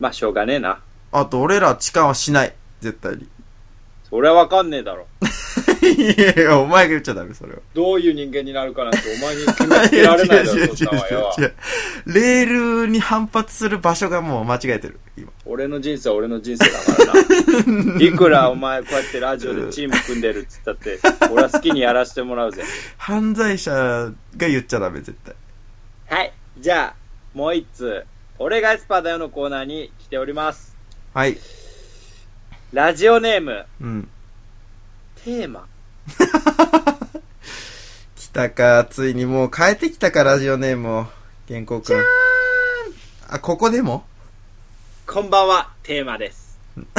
[0.00, 0.80] まあ、しょうがねえな。
[1.12, 2.54] あと、俺ら痴漢はしない。
[2.80, 3.28] 絶対に。
[4.10, 5.06] それはわかんねえだろ。
[5.82, 7.58] いやいや、お前が言っちゃダメ、それは。
[7.74, 11.40] どういう人間になるかなんてお前に決めつけられないだろ、う
[12.12, 14.98] レールに反発する場所がもう間違えてる。
[15.16, 15.30] 今。
[15.44, 18.00] 俺の人生は俺の人生だからな。
[18.02, 20.98] いくらお前こうやってラジオでチーム組んでるっつったって、
[21.30, 22.62] 俺は好きにやらせてもらうぜ。
[22.96, 25.34] 犯罪者が言っちゃダメ、絶対。
[26.18, 26.32] はい。
[26.58, 26.94] じゃあ、
[27.34, 28.04] もう一通。
[28.38, 30.76] 俺がエスパーだよのコーナーに来ております。
[31.12, 31.36] はい。
[32.72, 34.08] ラジオネーム、うん。
[35.24, 35.66] テーマ。
[38.14, 41.06] 来たか、ついにもう変えてきたか、ラジオネームを。
[41.48, 42.04] 原稿くん。
[43.26, 44.04] あ、ここでも？
[45.06, 46.58] こんばんは、テーマです。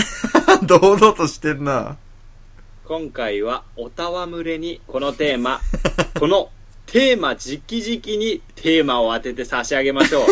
[0.65, 1.97] 堂々としてんな。
[2.85, 5.61] 今回は、おたわむれにこのテーマ、
[6.19, 6.49] この
[6.87, 10.27] テーマ直々にテーマを当てて差し上げましょう。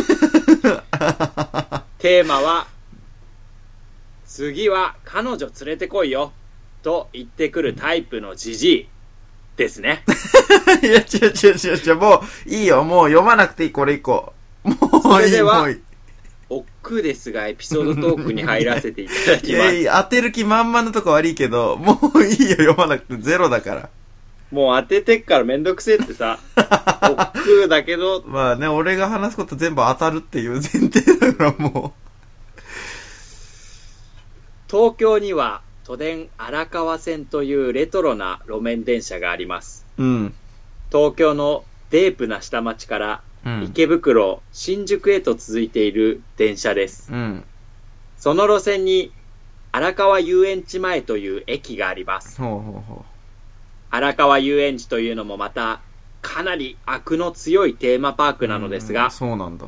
[2.00, 2.65] テーマは、
[4.38, 6.32] 次は彼女連れてこいよ、
[6.84, 8.88] と言ってくるタイプのじじい
[9.56, 10.04] ですね。
[10.84, 14.32] いや、違う違う違う違う、もう、いいよ、もう読まなくていい、これ以降。
[14.63, 14.76] も
[15.17, 15.82] ういい、もういい。
[16.50, 19.65] 億劫ですが、エピソードトークに入らせていただいきます。
[19.65, 23.89] やいや、当てる気満々のとこ悪いけど、もういいよ、読まなくてゼロだから。
[24.52, 26.38] もう当ててっからめんどくせえってさ、
[27.10, 31.95] 億劫だけど、まあね、俺が話すこと全部当たるっていう前提だからも
[34.69, 39.86] 東京には都電荒川線というレトロな路面電車があります。
[39.97, 40.03] う。
[40.03, 40.34] うん。
[40.91, 43.63] 東京のデープな下町からうん。
[43.63, 47.12] 池袋、新宿へと続いている電車です。
[47.13, 47.43] うん。
[48.17, 49.12] その路線に
[49.71, 52.41] 荒川遊園地前という駅があります。
[52.41, 53.06] ほうほうほ
[53.89, 55.82] 荒川遊園地というのもまた
[56.21, 58.47] かなり悪の強いテーマパークう。
[58.49, 59.67] なのですうんが、そうなんだ。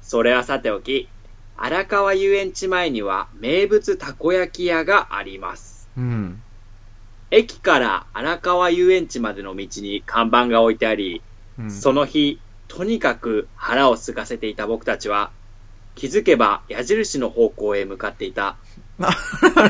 [0.00, 1.08] それはさておき、
[1.56, 5.88] 荒川遊園地前には名物たこ焼き屋があります。
[5.96, 6.42] うん。
[7.30, 11.22] 駅から荒川遊園地までの道に看板が置いてあり、
[11.58, 11.70] うん。
[11.70, 15.30] その日、とにかく腹を空かせていた僕たちは、
[15.94, 18.56] 気づけば矢印の方向へ向かっていた
[18.98, 19.12] あ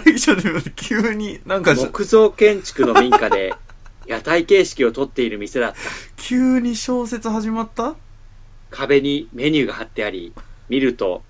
[0.05, 3.55] れ、ちょっと待って急に、なんかし、木造建築の民家で
[4.07, 5.79] 屋台形式をとっている店だった。
[6.16, 7.97] 急に小説始まった？
[8.71, 10.33] 壁にメニューが貼ってあり、
[10.68, 11.23] 見ると、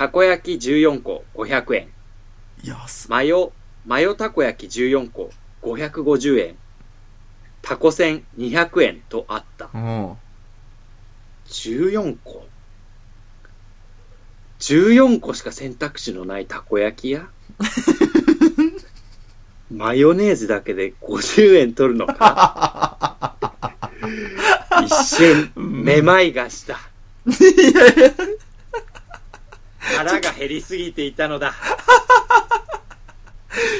[0.00, 1.88] たこ焼き14個500円、
[2.64, 3.10] 安っ。
[3.10, 3.52] マヨ、
[3.84, 5.28] マヨたこ焼き14個
[5.60, 6.56] 550円、
[7.60, 9.68] タコせん200円とあった。
[9.74, 10.12] うん。
[11.48, 12.46] 14個
[14.60, 17.28] ?14 個しか選択肢のないたこ焼き屋？
[19.70, 23.36] マヨネーズだけで50円取るのか？
[24.82, 26.78] 一瞬、めまいがした。
[27.28, 27.32] い
[27.74, 28.14] やいや、
[29.80, 31.54] 腹が減りすぎていたのだ。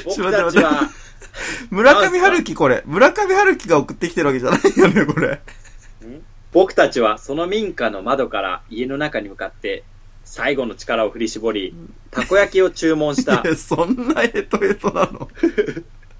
[0.05, 0.89] 僕たちは、
[1.69, 2.83] 村上春樹これ。
[2.85, 5.39] 村上春樹が送ってきてるわけじゃないよね、これ。
[6.51, 9.83] 僕たちはその民家の窓から家の中に向かって
[10.25, 11.75] 最後の力を振り絞り、
[12.09, 15.29] たこ焼きを注文したそんなヘトヘトなの。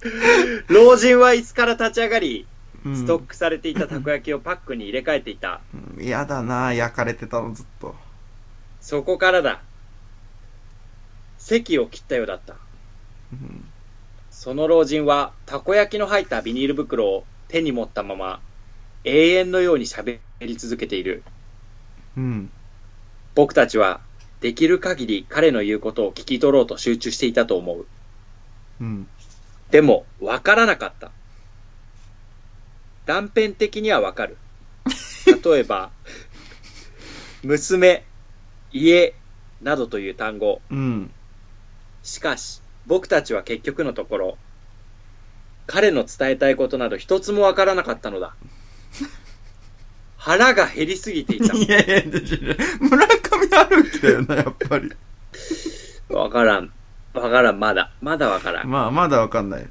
[0.68, 2.48] 老人は椅子から立ち上がり、
[2.86, 5.62] うんストックされていたたこ焼きをパックに入れ替えていた。
[5.74, 7.96] うん嫌だな焼かれてたのずっと。
[8.80, 9.62] そこからだ。
[11.42, 12.56] 席を切ったようだった。
[13.34, 13.66] うん
[14.30, 18.40] その老人はたこ焼きの入ったビニール袋を手に持ったまま
[19.04, 21.22] 永遠のように喋り続けている。
[22.18, 22.50] うん。
[23.36, 24.02] 僕たちは
[24.40, 27.86] できる限り彼の言うことを聞き取ろうと集中していたと思う。
[28.80, 29.08] うん。
[29.70, 31.12] でも、わからなかった。
[33.06, 34.38] 断片的にはわかる。
[35.44, 35.92] 例えば、
[37.44, 38.04] 娘、
[38.72, 39.14] 家、
[39.62, 40.62] などという単語。
[40.72, 41.12] うん。
[42.04, 44.38] しかし、僕たちは結局のところ、
[45.68, 48.34] 彼の伝えたいことなど一つもわからなかったのだ。
[50.18, 51.56] 腹が減りすぎていた。
[51.56, 52.04] いやいや、
[52.80, 54.92] 村上春樹だよな、やっぱり。
[56.10, 56.72] わからん。
[57.14, 57.92] わからん、まだ。
[58.02, 58.68] まだわからん。
[58.70, 59.68] まあ、まだわかんない。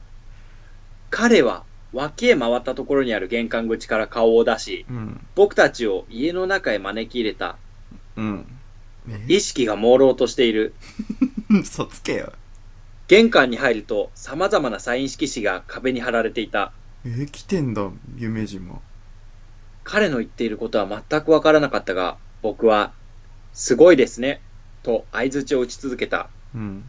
[1.10, 5.20] 彼は脇へ回ったところにある玄関口から顔を出し、うん。
[5.34, 7.56] 僕たちを家の中へ招き入れた。
[8.16, 8.46] うん。
[9.28, 10.74] 意識が朦朧としている。
[11.52, 12.32] え嘘つけよ。
[13.08, 16.72] 玄関に入ると様々なサイン色紙が壁に貼られていた。
[17.04, 18.82] え、来てんだ、有名人も。
[19.84, 22.92] 彼の言っていることは全くわからなかったが、僕は、
[23.52, 24.40] すごいですね、
[24.82, 26.28] と相槌を打ち続けた。
[26.54, 26.84] うん。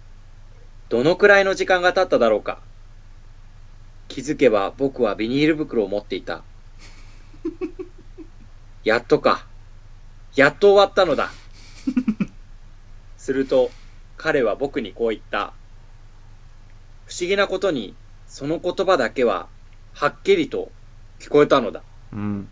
[0.90, 2.60] どのくらいの時間が経っただろうか。
[4.10, 6.44] 気づけば僕はビニール袋を持っていた。
[8.84, 9.48] やっとか。
[10.36, 11.32] やっと終わったのだ。
[13.18, 13.72] すると、
[14.22, 15.52] 彼は僕にこう言った。
[17.08, 17.96] 不思議なことに、
[18.28, 19.48] その言葉だけは、
[19.94, 20.72] はっきりと
[21.20, 21.82] 聞こえたのだ。
[22.14, 22.48] うん。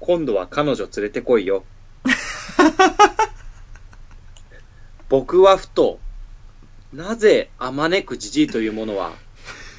[0.00, 1.64] 今度は彼女連れてこいよ。
[5.10, 5.98] 僕はふと、
[6.94, 9.12] なぜあまねくじじいというものは、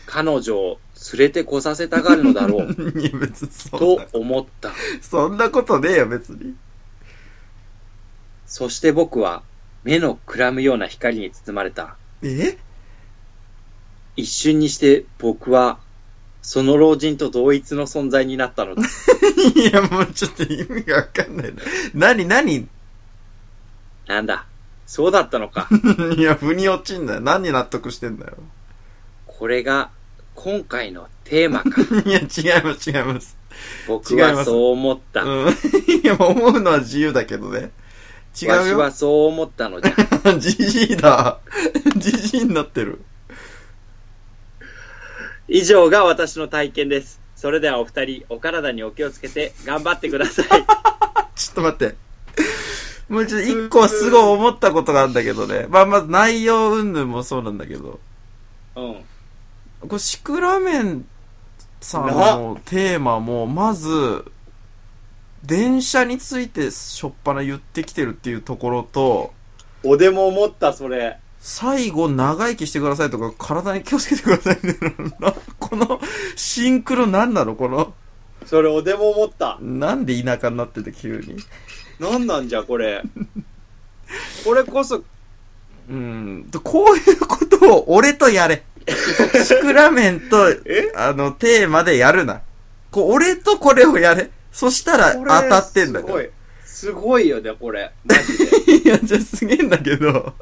[0.06, 0.80] 彼女を
[1.12, 2.76] 連れてこさせたがるのだろう、
[3.71, 4.73] とな、思った。
[5.02, 6.56] そんなことねえよ、別に。
[8.45, 9.41] そして僕は、
[9.84, 11.96] 目のくらむような光に包まれた。
[12.22, 12.58] え？
[14.15, 15.80] 一瞬にして僕は、
[16.41, 18.84] その老人と同一の存在になったのだ。
[19.56, 21.62] いや、もうちょっと意味がわかんないな。
[21.93, 22.67] 何、何？
[24.08, 24.46] なんだ、
[24.86, 25.67] そうだったのか。
[26.17, 27.19] いや、腑に落ちんだよ。
[27.22, 28.34] 何に納得してんだよ。
[29.26, 29.89] これが、
[30.36, 31.69] 今回のテーマか。
[32.06, 33.38] いや、違います、違います。
[33.88, 35.24] 僕はそう思った。
[35.24, 35.50] うん。
[35.50, 35.54] い
[36.04, 37.72] や、思うのは自由だけどね。
[38.41, 38.91] 違うよわしは。
[38.91, 40.39] そう思ったのじゃ。
[40.39, 41.39] じじいだ。
[41.98, 43.02] じじいになってる。
[45.48, 47.19] 以上が私の体験です。
[47.36, 50.48] それではお二人、お体にお気をつけて頑張ってください。
[51.36, 51.96] ちょっと待って。
[53.10, 55.67] もうちょっと一個すごい思ったことがあるんだけどね。
[55.69, 58.00] まあまず内容云々もそうなんだけど。
[58.76, 58.96] うん。
[59.82, 61.06] これシクラメン
[61.82, 64.24] さんのテーマも、まず、
[65.43, 69.34] 電車についてしょっぱな言ってきてるっていうところと、
[69.84, 71.19] おでも思った、それ。
[71.39, 74.77] 最後長生きしてくださいとか体に気をつけてくださいね。
[75.19, 75.99] なこの
[76.38, 77.56] シンクロ何なの？
[77.56, 77.93] この、
[78.45, 79.58] それおでも思った。
[79.60, 81.36] なんで田舎になってて急に？
[81.99, 83.03] なんなんじゃ、これ。
[84.45, 85.03] これこそ、
[85.89, 86.49] うん。
[86.63, 88.63] こういうことを俺とやれ。
[89.43, 90.93] シクラメンと、 え？
[90.95, 92.41] あの、テーマでやるな。
[92.89, 94.32] こう、俺とこれをやれ。
[94.53, 96.13] そしたら当たってんだから。
[96.13, 96.29] すごい。
[96.65, 97.91] すごいよね、これ。
[98.05, 98.77] マジで。
[98.85, 100.33] いや、じゃあすげえんだけど。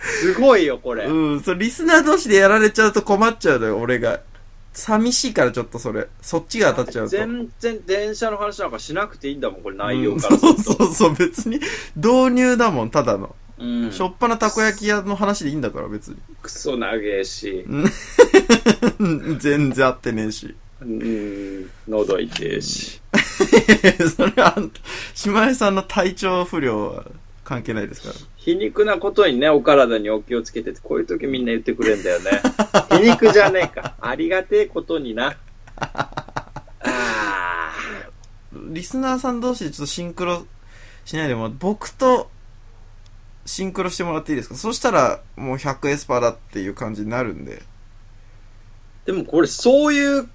[0.00, 1.04] すごいよ、これ。
[1.06, 4.20] うん、そう、リスナー同士でやられちゃうと困っちゃうのよ、俺が。
[4.72, 6.08] 寂しいからちょっとそれ。
[6.20, 7.10] そっちが当たっちゃうと。
[7.10, 10.58] 全然電車の話なんかしなくていいんだもん、これ内容うんからすそう。
[10.58, 11.60] そうそう、別に
[11.96, 13.34] 導入だもん、ただの。
[13.56, 16.16] うんしょっぱなたこ焼き屋の話でいいんだから、別に。
[16.42, 20.56] クソ長えし、うん 全然合ってねえし。
[20.84, 23.00] うん、喉痛えし。
[24.16, 24.56] それは、
[25.14, 27.04] 島井さんの体調不良は
[27.44, 28.08] 関係ないですか？
[28.10, 28.14] ら。
[28.36, 32.30] 皮肉なことにね、お体にお気をつけてって、こういう時みんな言ってくれんだよね。
[32.98, 33.94] 皮肉じゃねえか。
[34.00, 35.36] ありがてえことにな。
[35.76, 37.72] あ
[38.52, 40.46] リスナーさん同士でちょっとシンクロ
[41.04, 42.30] しないでも、僕と
[43.46, 44.54] シンクロしてもらっていいですか？
[44.56, 47.62] そしたら、もう100エスパーだっていう感じになるんで。
[49.04, 50.28] ーでもこれそういう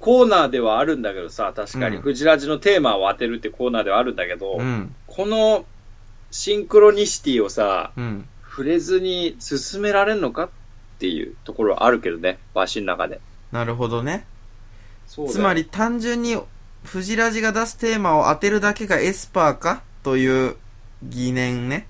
[0.00, 4.94] コーナーではあるんだけどさ、確かに、うんフジラジのテーマを当てるってコーナーではあるんだけど、うん。
[5.06, 5.64] この
[6.30, 8.28] シンクロニシティをさ、うん。
[8.48, 10.48] 触れずに進められるのかっ
[10.98, 13.20] ていうところはあるけどね、わしの中で。
[13.52, 14.26] なるほどね。
[15.06, 16.38] つまり単純に、
[16.84, 20.56] フジラジが出すテーマを当てるだけがエスパーかという
[21.02, 21.86] 疑念ね。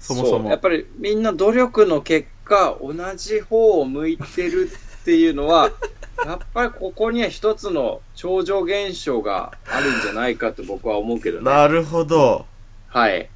[0.00, 0.48] そもそも。
[0.48, 4.76] うやっぱりみんな努力の結果、同じ方を向いてるって
[5.12, 5.70] いうのは、
[6.24, 11.44] やっぱりここには一つの超常現象があるんじゃないかと僕は思うけどね。
[11.44, 12.46] なるほど。
[12.88, 13.28] はい。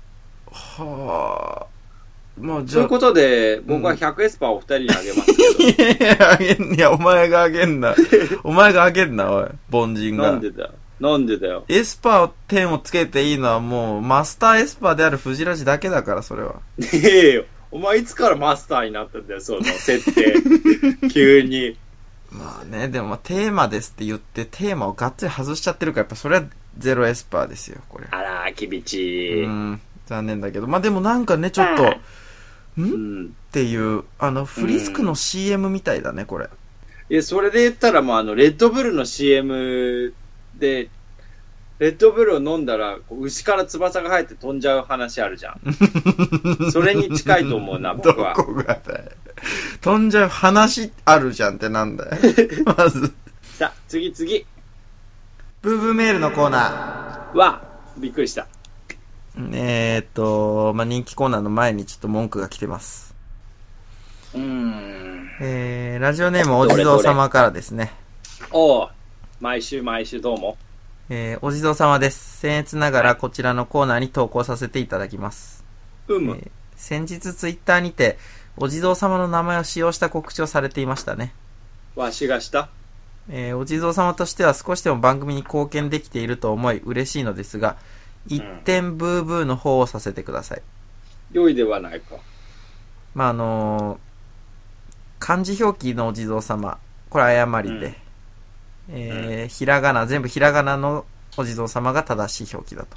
[0.50, 1.66] はあ。
[2.40, 2.86] まあ、じゃあ。
[2.86, 7.94] ということで、僕は100エスパーをお二人にあげますけど、 いや、あげん、いや、お前があげんな。
[8.44, 9.48] お前があげんな、おい。
[9.70, 10.30] 凡人が。
[10.32, 10.64] なんでだ？
[10.64, 10.70] よ。
[11.00, 11.64] なんでだよ？
[11.68, 16.54] エスパー点をつけていいのはもう、マスターエスパーであるフジラジだけだから、それは。
[16.78, 17.44] ねえよ。
[17.70, 21.08] お前いつからマスターになったんだよ、その設定。
[21.10, 21.76] 急に。
[22.30, 26.44] まあね、でもまあテーマですって言って、テーマをがっつり外しちゃってるから、やっぱそれは
[26.78, 28.06] ゼロエスパーですよ、これ。
[28.10, 29.44] あら、厳しい。
[29.44, 29.80] うん。
[30.06, 30.66] 残念だけど。
[30.66, 31.96] まあでもなんかね、ちょっと、んっ
[32.78, 33.36] うん。
[33.52, 36.48] ていう、あの、フリスクの CM みたいだね、これ。
[37.10, 40.12] いや、それで言ったら、もうあの、レッドブルの CM
[40.58, 40.88] で、
[41.78, 45.60] レッドブルを飲んだら、牛から翼が生えて飛んじゃう話あるじゃん。
[46.72, 48.34] それに近いと思うな、ど僕は。
[48.34, 49.04] こがだよ。
[49.80, 52.10] 飛んじゃう話あるじゃんってなんだよ。
[52.76, 53.12] まず。
[53.56, 54.44] さあ、次次。
[55.62, 57.62] ブーブーメールのコーナわ、
[57.96, 58.48] びっくりした。
[59.36, 59.50] ー。
[59.52, 63.14] えーっと、まあ、人気コーナーの前にちょっと文句が来てます。
[64.34, 65.30] うーん。
[65.40, 67.92] えー、ラジオネームお地蔵様からですね。
[68.50, 68.88] おう、
[69.40, 70.56] 毎週毎週どうも。
[71.10, 72.46] えー、お地蔵様です。
[72.46, 75.64] 僭越ながらこちらのコーナーに投稿させていただきます。
[76.08, 76.38] うむ。
[76.40, 76.50] えー
[76.80, 78.18] 先日ツイッターにて、
[78.56, 81.34] お地蔵様の名前を使用した告知をされていましたね。
[81.96, 82.68] わしがした？
[83.28, 87.78] えーお地蔵様としては少しでも番組に貢献できていると思い嬉しいのですが、
[88.28, 90.62] 一点ブーブーの方をさせてください。
[91.32, 92.14] 良いではないか。
[93.16, 93.98] まあ、あのー
[95.18, 96.78] 漢字表記のお地蔵様
[97.10, 97.98] これ誤りで、
[98.88, 101.04] えーひらがな、全部ひらがなの
[101.36, 102.96] お地蔵様が正しい表記だと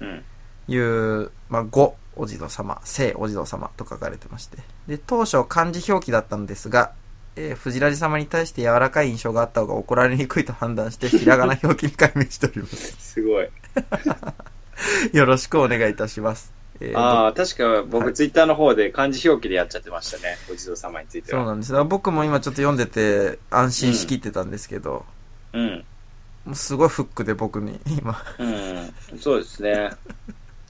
[0.00, 0.24] うん。
[0.68, 4.58] いう、まあ、5お地蔵様、聖お地蔵様と書かれてまして。
[4.86, 6.92] で、当初漢字表記だったんですが、
[7.36, 12.96] えー、藤ラジ様に対して柔らかい印象があった方が怒られにくいと判断して、 ひらがな表記に改名しております。
[12.98, 13.48] すごい。
[15.12, 16.52] よろしくお願いいたします。
[16.80, 20.36] えーああ、確か僕、はいツイッターの方で漢字表記でやっちゃってましたね。
[20.52, 21.40] お地蔵様については。
[21.40, 21.72] そうなんです。
[21.72, 25.04] だから僕も今ちょっと読んでて安心しきってたんですけど、
[25.52, 25.84] うん。
[26.44, 29.20] もうすごいフックで僕に今、うん。
[29.20, 29.90] そうですね。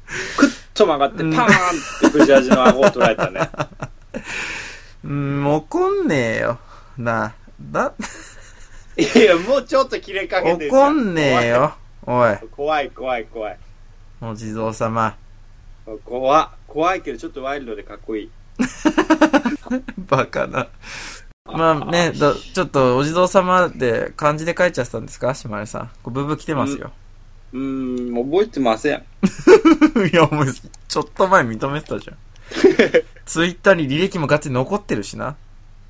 [0.36, 3.50] クッと曲がって、パーンって藤味の顎を取られたね。
[5.05, 6.59] うん、怒んねえよ。
[6.96, 7.92] なあ、だ、
[8.96, 11.48] いや、もうちょっと切れかけて怒んねえ。
[11.48, 11.74] よ。
[12.07, 13.59] おい、怖い、怖い、怖い。
[14.20, 15.16] お地蔵様。
[16.05, 16.70] 怖い。
[16.70, 18.30] 怖いけど、ちょっとワイルドでかっこいい。
[20.09, 20.68] バカな。
[21.47, 25.35] まあね、だちょっとお地蔵様で漢字で書いちゃってたんですか？
[25.35, 25.91] 島根さん。
[26.03, 26.91] これブーブー来てますよ。
[27.53, 29.05] うーん、覚えてません。
[30.12, 30.47] いや、もう、
[30.89, 32.16] ちょっと前認めてたじゃん。
[33.26, 35.37] ツイッターに履歴もガッツリ残ってるしな。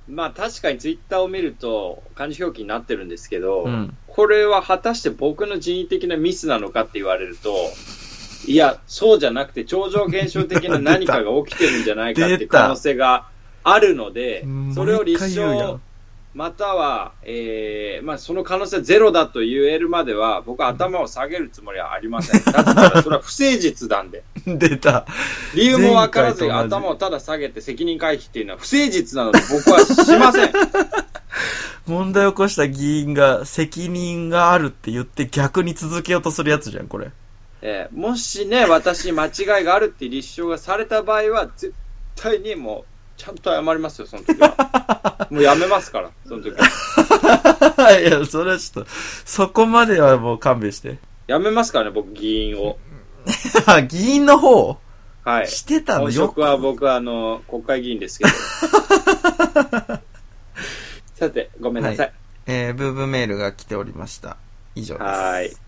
[0.09, 3.97] まあ確かにツイッターを見ると漢字表記になってるんですけど、うん。
[4.07, 7.55] これは果たして僕の人為的なミスなのかって言われると、
[8.47, 13.27] いや、そうじゃなくて超常現象的な何かが起きてるんじゃないかっていう可能性が
[13.63, 15.81] あるので、 それを立証ん、
[16.35, 22.45] または、えー、まあその可能性ゼロだと言えるまでは、僕は頭を下げるつもりはありません。
[22.45, 24.25] だってそれは不誠実なんで。
[24.47, 25.07] 出た。
[25.55, 30.53] 理由もわからず頭をただ下げて責任回避っていうのは不誠実なので僕はしません。
[31.87, 37.11] 問題を起こした議員が責任があるって言って逆に続けようとするやつじゃん、これ。
[37.67, 41.73] えーもしね、私に間違いがあるって立証がされた場合は、絶
[42.15, 42.85] 対にもう、
[43.17, 45.29] ちゃんと謝りますよ、その時は。
[45.33, 46.61] もうやめますから、その時は。
[47.99, 48.91] いや、それはちょっと、
[49.25, 50.99] そこまではもう勘弁して。
[51.27, 52.77] やめますからね、僕、議員を。
[53.65, 54.79] あ、 議員の方？
[55.25, 55.49] はい。
[55.49, 56.01] してたの？
[56.01, 58.31] 本よ職は僕は、あの、国会議員ですけど。
[61.15, 62.12] さて、ごめんなさい。
[62.45, 64.37] えー、ブーブーメールが来ておりました。
[64.75, 65.05] 以上です。
[65.07, 65.64] はーい。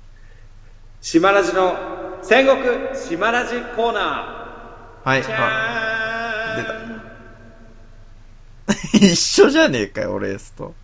[1.09, 1.76] 島ラジの
[2.20, 4.00] 戦国島ラジコーナ
[5.04, 5.22] はい。
[5.22, 10.74] あ、ゃーん 一緒じゃねえかよ、俺エスと。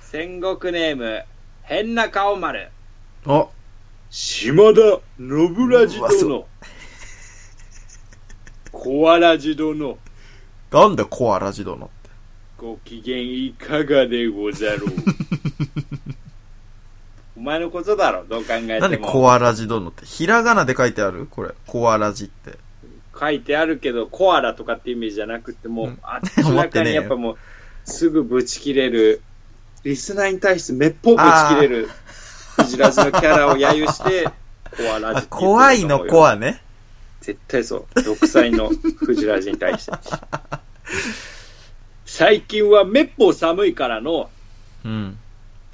[0.00, 1.22] 戦国ネーム、
[1.60, 2.70] 変な顔丸。
[3.26, 3.50] お、
[4.08, 4.80] 島田
[5.18, 6.48] 信ラジ殿。
[8.72, 9.98] コアラジ殿。
[10.70, 12.10] なんだコアラジ殿って。
[12.56, 14.88] ご機嫌いかがでござろう。
[17.40, 18.80] お前のことだろ、どう考えても。
[18.80, 20.04] なんでコアラジ殿って？
[20.04, 21.26] ひらがなで書いてある？
[21.30, 21.52] これ。
[21.66, 22.58] コアラジって。
[23.18, 25.98] 書いてあるけど、コアラとかってイメージじゃなくて、もう、うん
[26.44, 27.36] 明らかに やっぱもう、
[27.86, 29.22] すぐぶち切れる、
[29.84, 31.26] リスナーに対してめっぽうぶち
[31.56, 31.88] 切れる、
[32.56, 34.28] フジラジのキャラを揶揄して、
[34.76, 36.62] コアラジ怖いのコアね。
[37.22, 38.02] 絶対そう。
[38.02, 39.92] 独裁のフジラジに対して。
[42.04, 44.28] 最近はめっぽう寒いからの、
[44.84, 45.18] うん。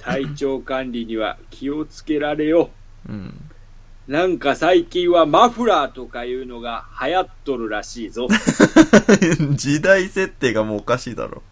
[0.07, 2.69] 体調管理には気をつけられよ。
[3.09, 3.49] うん。
[4.07, 8.29] なんか最近はマフラーとかいうのが流行っとるらしいぞ。
[9.51, 11.43] 時代設定がもうおかしいだろ。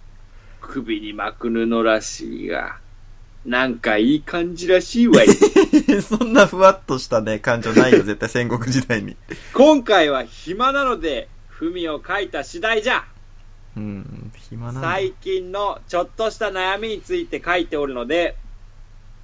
[0.61, 2.77] 首に巻く布らしいが、
[3.45, 5.27] なんかいい感じらしいわい。
[6.01, 9.17] そんなふわっとしたね、感情ないよ、 絶対戦国時代に。
[9.53, 13.03] 今回は暇なので、文を書いた次第じゃ。
[13.75, 14.79] うん、暇な。
[14.79, 18.37] 最近のちょっとした悩みについて書いておるので、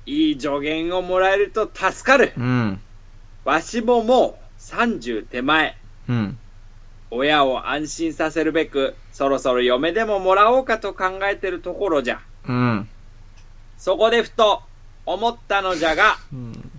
[0.06, 2.34] いい助言をもらえると助かる。
[2.38, 2.82] うん。
[3.46, 5.78] わしももう30手前。
[6.10, 6.38] うん。
[7.12, 12.22] 親を安心させるべく、そろそろ嫁でももらおうかと考えてるところじゃ。
[12.48, 12.90] うん。
[13.78, 14.62] そこでふと
[15.06, 16.72] 思ったのじゃが、うん。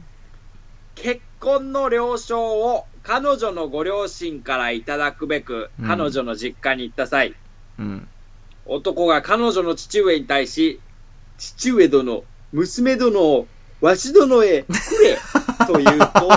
[0.94, 7.34] 結婚の了承を彼女のご両親からいただくべく、うん彼女の実家に行った際、
[7.78, 8.08] うん。
[8.64, 10.80] 男が彼女の父上に対し、
[11.36, 13.46] 父上殿、娘殿を
[13.80, 14.68] わし殿へく
[15.02, 15.18] れ
[15.66, 16.30] と言うと、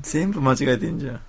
[0.00, 1.20] 全部間違えてんじゃん。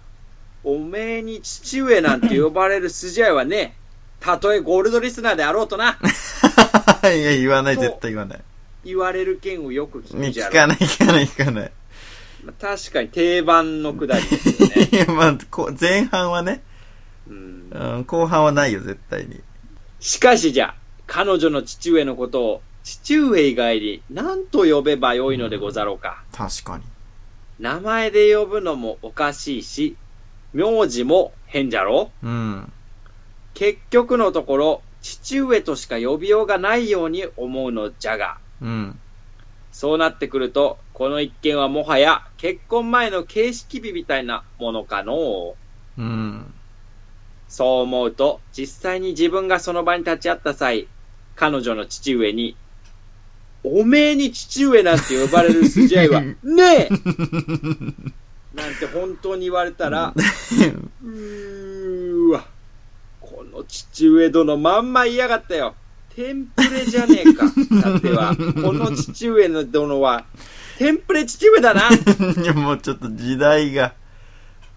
[0.64, 3.82] おめえに父上なんて呼ばれる筋合いはねえ。
[4.22, 5.98] たとえゴールドリスナーであろうとな、
[7.04, 8.42] いや、言わない、絶対言わない。
[8.86, 10.52] 言われる件をよく聞ね、くじゃろ。
[10.52, 11.72] 聞かない、聞かない、聞かない。
[12.44, 14.90] まあ確かに定番のくだりですよね。
[14.94, 16.62] いや、まあ、こう前半はね、
[17.28, 19.42] うんうん、後半はないよ、絶対に。
[20.00, 20.76] しかしじゃ、
[21.08, 26.24] 彼女の父上のことを、父上以外に何と呼べばよいのでござろうか。
[26.32, 26.84] 確かに。
[27.60, 29.96] 名前で呼ぶのもおかしいし、
[30.54, 32.72] 名字も変じゃろうん。
[33.54, 39.00] 結局のところ、父上としか呼びようがないように思うのじゃが、うん。
[39.72, 45.56] そうなってくると、この一件はもはや結婚前の形式日みたいなものかの
[45.98, 46.02] う。
[46.02, 46.54] うん。
[47.48, 50.88] そう思うと、実際に自分がその場に立ち会った際、
[51.36, 52.56] 彼女の父上に、
[53.64, 56.89] おめえに父上なんて呼ばれる筋合いは、ねえ
[58.55, 60.14] なんて本当に言われたら、
[61.03, 62.45] うーわ、
[63.22, 65.76] この父上殿まんま言いやがったよ。
[66.16, 67.47] テンプレじゃねえか。
[67.47, 70.26] さては、この父上の殿は、
[70.78, 71.89] テンプレ父上だな。
[72.55, 73.93] もうちょっと時代が。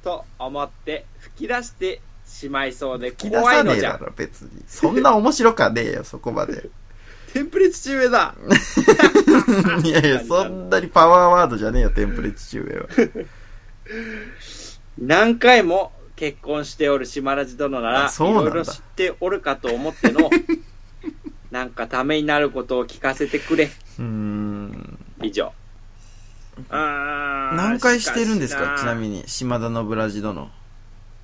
[0.04, 3.92] と思って吹き出してしまいそうで怖いのじゃ。
[3.92, 4.62] さねえだろ、別に。
[4.68, 6.70] そんな面白かねえよ、そこまで。
[7.34, 8.32] テンプレ父上だ。
[9.84, 12.86] いやいや、そんなにパワーワードじゃねえよ、テンプレ父上は。
[14.98, 20.30] 何回も結婚しておる島ラジ殿なら、いろいろ知っておるかと思っての、
[21.50, 23.64] なんかためになることを聞かせてくれ。
[23.64, 24.98] うーん。
[25.22, 25.52] 以上。
[26.70, 28.76] あー何回してるんですか？
[28.78, 29.00] ちなに。
[29.00, 30.52] みに、島田のブラジ殿。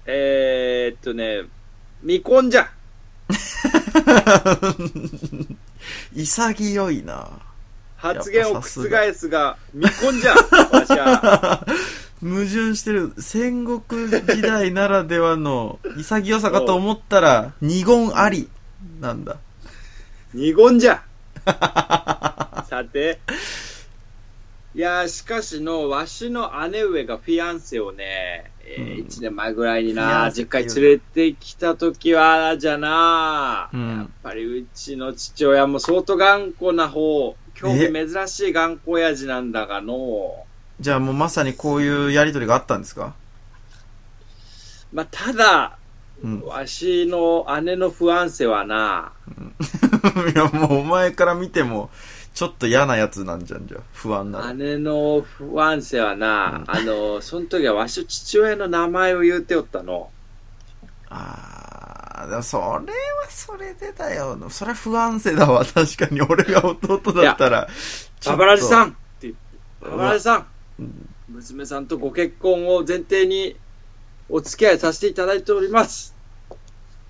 [0.07, 1.43] えー、っとね、
[2.03, 2.69] 未婚じゃ。
[6.15, 7.29] 潔いな
[7.97, 10.33] 発言を覆すが、未婚じゃ。
[10.33, 11.67] わしゃ。
[12.21, 13.13] 矛盾してる。
[13.19, 18.49] 戦国時代ならではの潔さかと思ったら、二言あり。
[19.01, 19.37] なんだ。
[20.33, 21.03] 二言じゃ。
[22.69, 23.21] さて。
[24.75, 29.07] いやー、しかしの、わしの姉上がフィアンセをね、えーうん。
[29.07, 33.97] 1年前ぐらいにな、実家に連れてきた時は、じゃな、うん。
[33.99, 40.45] やっぱりうちの父親も相当頑固な方、今日珍しい頑固親父なんだがの、
[40.81, 43.15] じゃあもうまさにこういうやりとりがあったんですか？
[44.93, 45.77] まあ、ただ、
[46.23, 46.41] うん。
[46.43, 49.13] わしの姉のフィアンセはな、
[50.35, 51.91] いや、もうお前から見ても、
[52.41, 53.81] ちょっと嫌なやつなんじゃん、じゃあ。
[53.93, 54.55] 不安なら。
[54.55, 60.11] 姉のフィアンセはな、あの、その時はわしの父親の名前を言うておったの。
[61.11, 62.81] あー、でもそれは
[63.29, 64.39] それでだよ。
[64.49, 65.67] それは不安定だわ。
[65.67, 67.69] 確かに俺が弟だったら。
[68.21, 69.41] ちょっとババラジさんって言って、
[69.83, 70.47] うわババラジさん、
[71.29, 73.55] 娘さんとご結婚を前提に
[74.31, 76.15] お付き合いさせていただいております。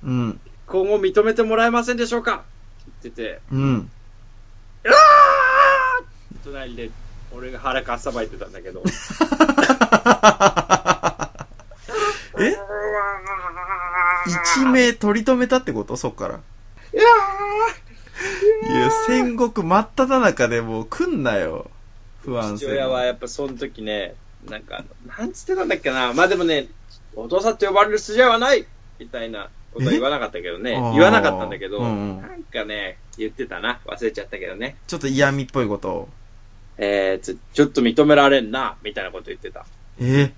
[0.03, 0.41] うん。
[0.67, 2.43] 今後認めてもらえませんでしょうか？
[2.99, 3.91] って言ってて、うん。
[4.85, 6.91] うわー隣で
[7.35, 8.83] 俺が腹かっさばいてたんだけど。
[12.41, 12.57] え？
[14.55, 15.97] 一命取り留めたってこと？
[15.97, 16.41] そっから。
[16.93, 17.03] いや
[18.79, 21.71] いや、戦国真っ只中でもう来んなよ。
[22.25, 22.73] 不安父定。
[22.73, 24.15] 親はやっぱその時ね、
[24.49, 26.13] なんか、なんつってたんだっけな。
[26.13, 26.69] まあでもね、
[27.15, 28.67] お父さんって呼ばれる筋合いはない
[28.99, 30.73] みたいなことは言わなかったけどね。
[30.73, 33.81] 言わなかったんだけど、うんうんなんかね、言ってたな。
[33.87, 34.77] 忘れちゃったけどね。
[34.87, 36.09] ちょっと嫌味っぽいことを。
[36.79, 39.67] えー、ちょちょっと認められんな、みたいなこと言ってた。
[40.01, 40.33] え？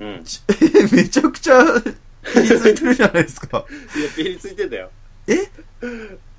[0.00, 0.24] うん。
[0.24, 1.62] ちえ めちゃくちゃ、
[2.34, 3.64] ピリついてるじゃないですか。
[3.96, 4.90] いや、ピリついてたよ。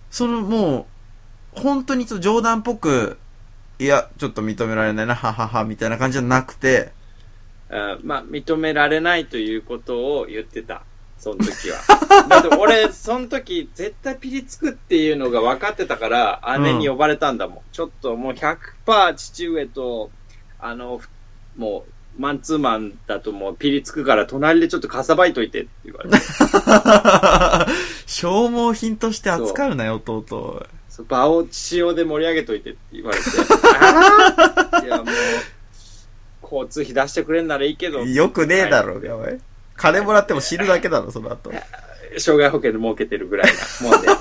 [0.09, 0.88] そのも
[1.55, 3.17] う、本当にちょっと冗談っぽく、
[3.78, 6.91] いや、ちょっと認められないな、ははは、みたいな感じじゃなくて、
[7.70, 10.82] うんまあ、認められないということを言ってた。
[11.20, 11.80] その時は。
[12.28, 17.59] だって俺、その時、絶対ピリつくっていうのが分かってたから、姉に呼ばれたんだもん。
[17.72, 20.09] ちょっともう100%父上と、
[20.59, 21.01] あの、
[21.57, 26.17] もう、マンツーマンだともうピリつくから、隣でちょっとかさばいといてって言われて。
[28.07, 30.65] 消耗品として扱うなよ、弟
[31.07, 33.24] 場を塩で盛り上げといてって言われて。
[34.86, 35.05] いや、もう、
[36.43, 37.99] 交通費出してくれんならいいけど。
[37.99, 39.39] よくねえだろうが、おい。
[39.80, 41.51] 金もらっても死ぬだけだろ、その後。
[42.17, 43.51] 障害保険で儲けてるぐらい
[43.82, 44.07] なもんで。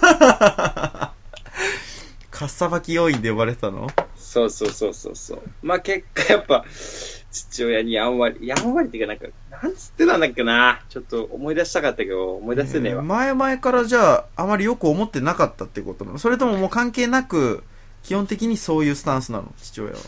[2.31, 3.89] かっさばき要員で呼ばれてたの？
[4.17, 5.43] そうそうそうそうそう。
[5.63, 6.65] まあ結果やっぱ、
[7.33, 9.27] 父親にやんわり、やんわりっていうかなんか、
[9.63, 10.81] なんつってたんだっけな。
[10.89, 13.03] ちょっと思い出したかったけど、思い出せねえわ。
[13.03, 16.19] 前々からじゃあ、あまりよく思ってなかったってことなの？
[16.19, 17.65] それとももう関係なく、
[18.05, 19.53] 基本的にそういうスタンスなの？
[19.61, 19.99] 父親は。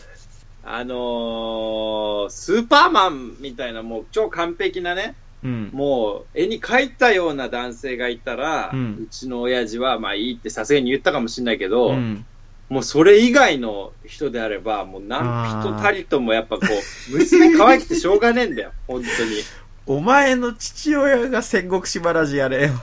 [0.63, 5.69] あのー、スーパーマンみたいなもう超完璧なね、うん。
[5.73, 12.25] もう絵に描いたような男性がいたら、ううんちの親父はまあいいってさすがに言ったかもしれないけど、うん。
[12.71, 19.41] もうそれ以外の人であれば、もう何人たりともやっぱこう、娘可愛くてしょうがねえんだよ、 本当に。
[19.87, 22.73] お前の父親が戦国島ラジやれよ。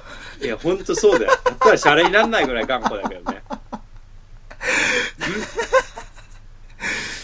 [0.43, 1.33] いや、ほんとそうだよ。
[1.43, 3.43] だったらシャレになんないぐらい頑固だけどね。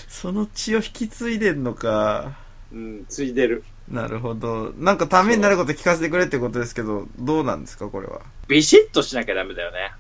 [0.09, 2.33] その血を引き継いでんのか。
[2.73, 3.63] うん、ついでる。
[3.89, 4.73] なるほど。
[4.79, 8.21] なんかためになること聞かせてくれってことですけど、どうなんですか、これは？
[8.49, 9.93] ビシッとしなきゃダメだよね。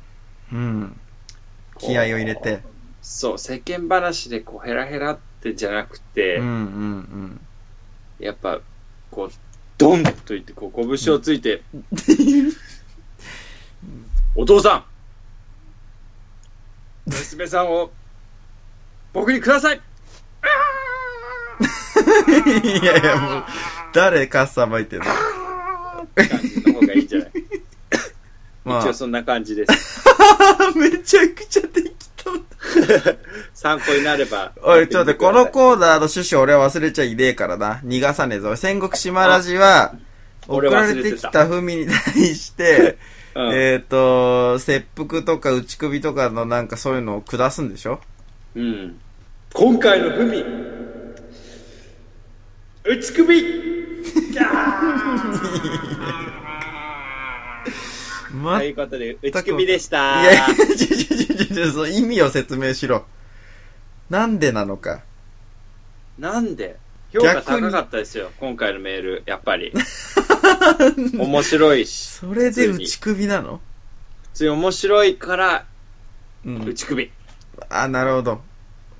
[0.52, 1.00] うん。
[1.78, 2.62] 気合を入れて。
[3.02, 7.40] そう、世間話でこう、ヘラヘラってじゃなくて、うんうん
[8.18, 8.60] やっぱ、
[9.10, 9.30] こう、
[9.76, 11.62] ドンと言って、こう、拳をついて、
[14.34, 14.84] お父さん
[17.10, 17.90] 娘さんを、
[19.12, 19.82] 僕にくださいうん。
[22.82, 23.44] いやいや、もう、
[23.92, 25.04] 誰かっさばいてんの？
[25.04, 27.30] って感じの方がいいんじゃない
[28.66, 30.02] 一応そんな感じです。
[30.76, 32.30] めちゃくちゃ適当。
[33.52, 34.52] 参考になれば。
[34.62, 35.76] おい、ちょっと、このコー。
[35.76, 35.90] ナー。
[35.90, 37.80] の趣旨俺は忘れちゃいねえからな。
[37.84, 38.56] 逃がさねえぞ。
[38.56, 39.94] 戦国島ラジは、
[40.46, 42.98] 送俺ら忘れてきたふみに対して、
[43.34, 48.00] うんえっと、切腹とか打ち首とかのなんかそういうのを下すんでしょ
[48.54, 48.98] うん。
[49.52, 50.44] 今回の文、打
[53.00, 53.42] ち首
[58.34, 60.22] ま、ということで、打ち首でしいた。
[60.22, 63.06] やいや、ちょちょちょちょ、その意味を説明しろ。
[64.10, 65.02] なんでなのか。
[66.18, 66.76] なんで？
[67.10, 69.72] 評価高かったですよ、今回のメール、やっぱり。
[71.16, 73.62] 面白いし、それで打ち首なの？
[74.32, 75.64] 普通に面白いから、
[76.44, 76.64] うん。
[76.66, 77.10] 打ち首。
[77.70, 78.42] あ、なるほど。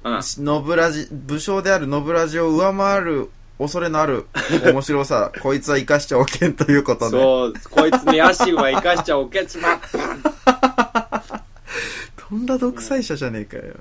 [0.05, 0.21] うん。
[0.39, 4.27] ノブラジ、武将であるノブラジを上回る恐れのある
[4.65, 7.19] 面白さ、 こいつは生かしちゃおけんということで。
[7.19, 9.81] そう、こいつに野心は生かしちゃおけつま。
[12.17, 13.75] とんだ独裁者じゃねえかよ。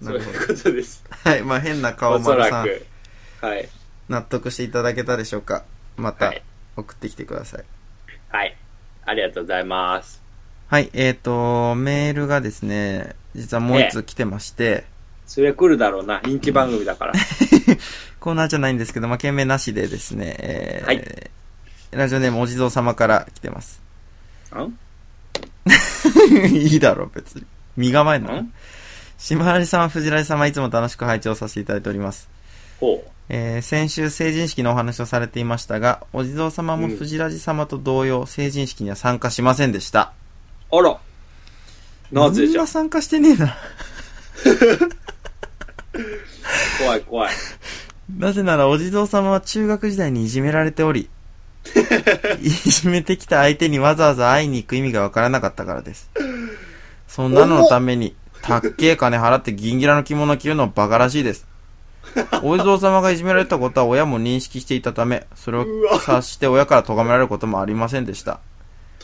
[0.00, 0.38] なるほど。
[0.38, 1.04] そういうことです。
[1.10, 2.68] はい、まあ変な顔丸さん。
[3.40, 3.68] はい。
[4.08, 5.64] 納得していただけたでしょうか
[5.96, 6.42] またはい。
[6.76, 7.64] 送ってきてください。
[8.28, 8.56] はい。
[9.04, 10.22] ありがとうございます。
[10.68, 14.84] はい、えっ、と、メールがですね、実はもう一つ来てまして、
[15.32, 16.20] それ来るだろうな。
[16.26, 17.14] 人気番組だから。
[18.20, 21.30] コーナーじゃないんですけど、まあ、件名なしでですね、えーはい
[21.90, 23.80] ラジオネームお地蔵様から来てます。
[24.54, 24.78] ん？
[26.54, 27.46] いいだろ、別に。
[27.78, 28.34] 身構えんの？
[28.42, 28.52] ん？
[29.16, 32.28] 島原さん、藤原様、いつも楽しく拝聴させていただいております。
[32.78, 40.12] ほえー先週成人式のお話をされていましたが、お地蔵様もうん藤ラジ様と同様、成人式には参加しませんでした。
[40.70, 40.76] う。
[40.76, 40.98] あら。
[42.12, 42.52] なぜじゃ？
[42.52, 42.66] みんな。
[42.66, 43.56] 参加してねえな。
[46.78, 47.32] 怖い怖い。
[48.18, 51.08] なぜならお地蔵様は中学時代にいじめられており、
[52.42, 56.10] いじめてきた相手にわざわざ会いに行く意味がわからなかったからです。
[57.06, 61.46] そんなののために、たっけえ金払って銀ギラの着物を着るのはバカらしいです。
[62.42, 68.40] お地蔵様がいじめられたことは親も認識していたため、それを察して親から咎められることもありませんでした。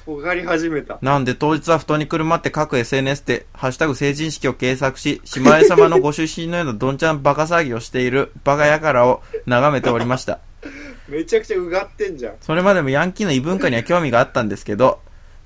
[0.08, 0.98] 尖り始めた。
[1.02, 10.40] なんで当日は布団にくるまって各 SNS で、ハッシュタグ成人式を検索し、島根様のご出身のようなどんちゃんバカ騒ぎをしている バカやからを眺めておりました。
[11.08, 12.34] めちゃくちゃうがってんじゃん。
[12.40, 15.00] それまでもヤンキーの異文化には興味があったんですけど、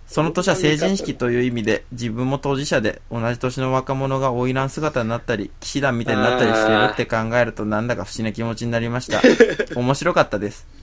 [0.06, 9.20] その年は成人式という意味で、自分も当事者で同じ年の若者が花魁姿になったり、騎士団みたいになったりしているって考えるとなんだか不思議な気持ちになりました。
[9.74, 10.82] 面白かったです。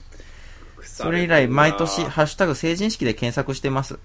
[1.00, 3.98] それ以来、毎年、ハッシュタグ成人式で検索してます。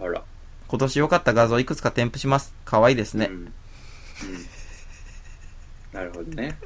[0.00, 0.22] あら。
[0.66, 2.52] 今年良かった画像いくつか添付します。
[2.64, 3.32] 可愛いですねう。
[3.32, 3.34] ん。
[3.34, 3.48] うん。
[5.92, 6.56] なるほどね。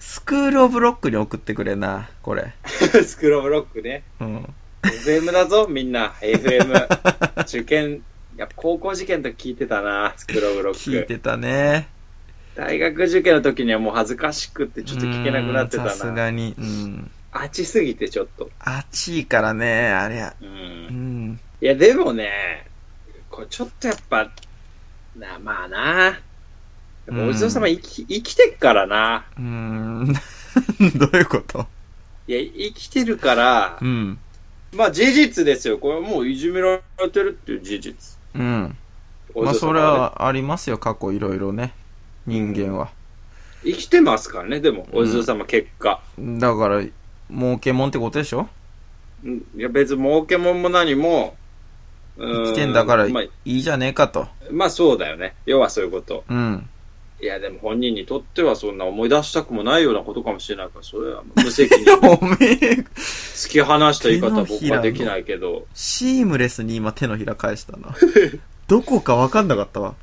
[0.00, 2.54] スクールオブロックに送ってくれな、これ。
[2.94, 3.04] うん。
[3.04, 4.02] スクローブロックね。
[4.20, 4.54] うん。
[4.82, 6.14] FM だぞ、みんな。
[6.20, 7.42] FM。
[7.42, 8.02] 受験、
[8.36, 10.80] やっぱ高校受験の時聞いてたな、スクローブロック。
[10.80, 11.88] 聞いてたね。
[12.56, 16.12] 大学受験の時にはもう恥ずかしくってちょっと聞けなくなってたうんさすな。
[16.12, 16.54] がに。
[16.58, 17.10] うん。
[17.42, 18.50] 熱すぎてちょっと。
[18.60, 20.34] 暑いからね、あれや。
[20.40, 20.44] う。
[20.44, 21.40] うんん。
[21.60, 22.66] いや、でもね、
[23.30, 24.30] これちょっとやっぱ、
[25.16, 26.20] な、まあな。
[27.08, 29.24] お地蔵様生き、生きてっからな。
[29.36, 30.12] うーん。
[30.98, 31.66] どういうこと？
[32.26, 34.18] いや、生きてるからう、ん。
[34.72, 35.78] まあ事実ですよ。
[35.78, 38.18] これはもういじめられてるっていう事実。
[38.34, 38.76] うん。
[39.34, 41.74] おまあ、それはありますよ、過去いろいろね。
[42.26, 42.90] 人間は。
[43.64, 46.00] 生きてますからね、でも、お地蔵様結果。
[46.18, 46.82] だから、
[47.30, 48.48] 儲けもんってことでしょ？
[49.24, 51.36] うんいや、別に儲けもんも何も、
[52.18, 54.26] 生生きてんだからいまあ、いじゃねえかと。
[54.50, 55.34] まあそうだよね。
[55.46, 56.24] 要はそういうこと。
[56.28, 56.68] うん。
[57.20, 61.94] いや、でも本人にとってはそんな思い出したくもないようなことかもしれないから、それは無責任。
[62.20, 65.66] おめえ、突き放した言い方は僕はできないけど。
[65.74, 67.94] シームレスに今手のひら返したな。
[68.68, 69.94] どこかわかんなかったわ。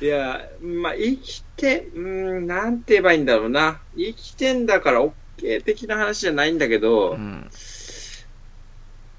[0.00, 2.00] いや、まあ生きて、うー
[2.40, 3.80] ん、なんて言えばいいんだろうな。
[3.96, 5.12] 生きてんだから OK
[5.64, 7.50] 的な話じゃないんだけど、うん。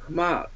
[0.10, 0.50] まあ、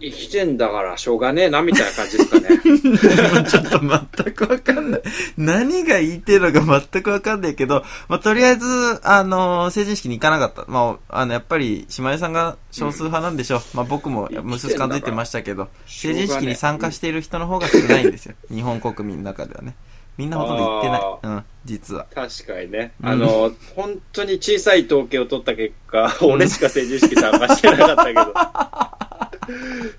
[0.00, 3.44] 生きてんだからしょうがねえなみたいな感じですかね。
[3.44, 5.02] ちょっと全くわかんない。
[5.36, 8.66] 何が言いてるのか全くわかんないけど、まあ、とりあえず、
[9.02, 10.64] あのー成人式に行かなかった。
[10.70, 13.60] まあ、あの、やっぱり、島根さんが少数派なんでしょう。
[13.74, 18.34] まあ、僕も、むすすかんと言ってましたけど、成人式に参加している人の方が少ないんですよ。
[18.50, 19.74] 日本国民の中ではね。
[20.20, 21.00] みんなほとんど行ってない。
[21.22, 22.06] うん、実は。
[22.14, 22.92] 確かにね。
[23.02, 28.20] うんあの、本当に小さい統計を取った結果、俺しか成人式参加してなかったけど。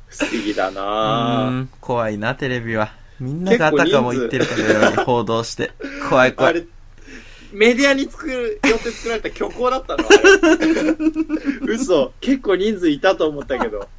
[0.07, 2.93] 不思議だうな怖いな、テレビは。
[3.19, 5.71] みんながあたかも言ってるかのように報道して。
[6.07, 6.51] 怖い怖い。
[6.51, 6.65] あれ、
[7.51, 10.03] メディアに作る、よって作られた虚構だったの？
[11.65, 12.13] 嘘。
[12.21, 13.89] 結構人数いたと思ったけど。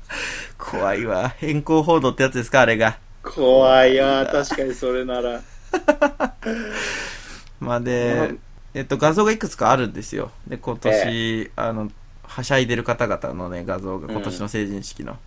[0.56, 1.34] 怖いわ。
[1.38, 2.98] 変更報道ってやつですか、あれが。
[3.24, 4.24] 怖いわ。
[4.30, 5.40] 確かにそれなら。
[7.60, 8.34] まあで、
[8.74, 10.30] えっと、画像がいくつかあるんですよ。
[10.46, 11.90] で、今年、あの、
[12.22, 15.18] はしゃいでる方々のね、画像が今年の成人式の。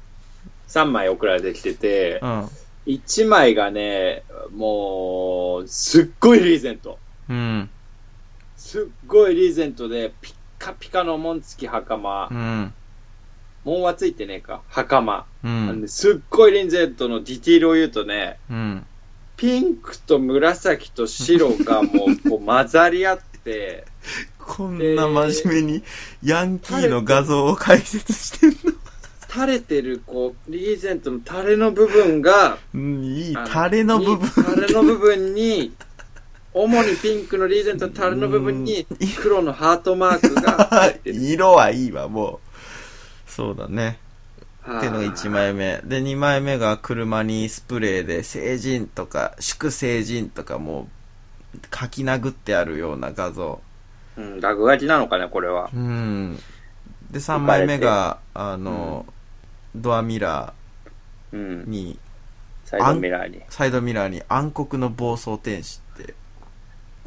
[0.68, 2.50] 3枚送られてきててう、ん。
[2.88, 4.24] 1枚がね、
[4.56, 7.00] もう、すっごいリーゼント。
[7.30, 7.70] うん。
[8.58, 12.34] すっごいリーゼントで、ピッカピカの紋付き袴う。
[12.34, 12.74] ん。
[13.64, 14.62] 紋はついてねえか。
[14.70, 15.26] 袴。
[15.44, 18.86] うなんすっごいリーゼントのディティールを言うとね、うん。
[19.38, 23.86] ピンクと紫と白がもうこう混ざり合って、
[24.40, 25.84] こんな真面目に、
[26.24, 28.74] ヤンキーの画像を解説してんの？
[29.30, 34.22] 垂れてるこう、リーゼントの垂れの部分が、うん、いい、あタレの部分。
[34.22, 35.74] に垂れの部分に、
[36.54, 41.16] 主にピンクのリーゼントの垂れの部分にうん黒のハートマークが入ってる。
[41.20, 42.40] 色はいいわ、も
[43.28, 43.32] う。
[43.32, 44.00] そうだね。
[44.66, 45.82] はあっていうのが1枚目。
[45.84, 50.88] で、2枚目が車にスプレーで成人とか、祝成人とかも
[51.54, 53.62] う書き殴ってあるような画像。
[54.18, 55.70] うん、落書きなのかね、これは。
[55.74, 56.40] うん。
[57.12, 59.06] で、3枚目が、あの、
[59.76, 60.54] ドアミラ
[61.32, 61.70] うーん。
[61.70, 62.00] に、
[62.64, 63.42] サイドミラーに。
[63.50, 66.16] サイドミラーに暗黒の暴走天使って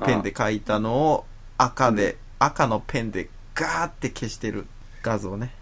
[0.05, 1.25] ペンで書いたのを
[1.57, 4.67] 赤で、赤のペンでガーって消してる
[5.03, 5.53] 画像ね。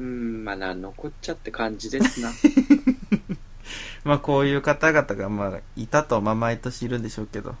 [0.00, 2.32] うん、まあ、なん残っちゃって感じですな。
[4.02, 7.54] まあこういう方々がまあいたと、まあ毎年いるんでしょうけど。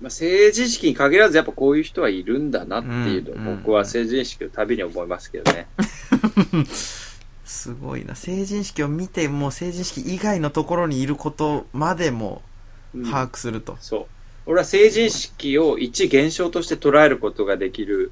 [0.00, 5.68] まあ、成人式に限らずやっぱこういう人はいるんだなっていうのをうん僕は成人式のたびに思いますけどね。
[7.46, 8.16] すごいな。
[8.16, 12.42] 成人式を見て、もう成人式以外のところにいることまでも
[12.92, 13.76] うん把握すると。
[13.80, 14.06] そう。
[14.46, 18.10] 俺は成人式を一現象として捉えることができる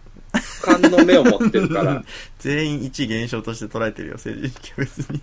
[0.63, 2.05] 勘の目を持ってるから、
[2.39, 5.21] 全員一現象として捉えてるよ、成人式は別に。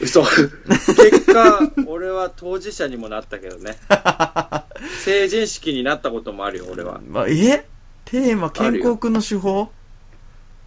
[0.00, 0.22] 嘘。
[0.22, 3.76] 結果、俺は当事者にもなったけどね。
[5.04, 7.00] 成人式になったこともあるよ、俺は。
[7.08, 7.66] まあ、え？
[8.04, 9.70] テーマ、健康くんの手法？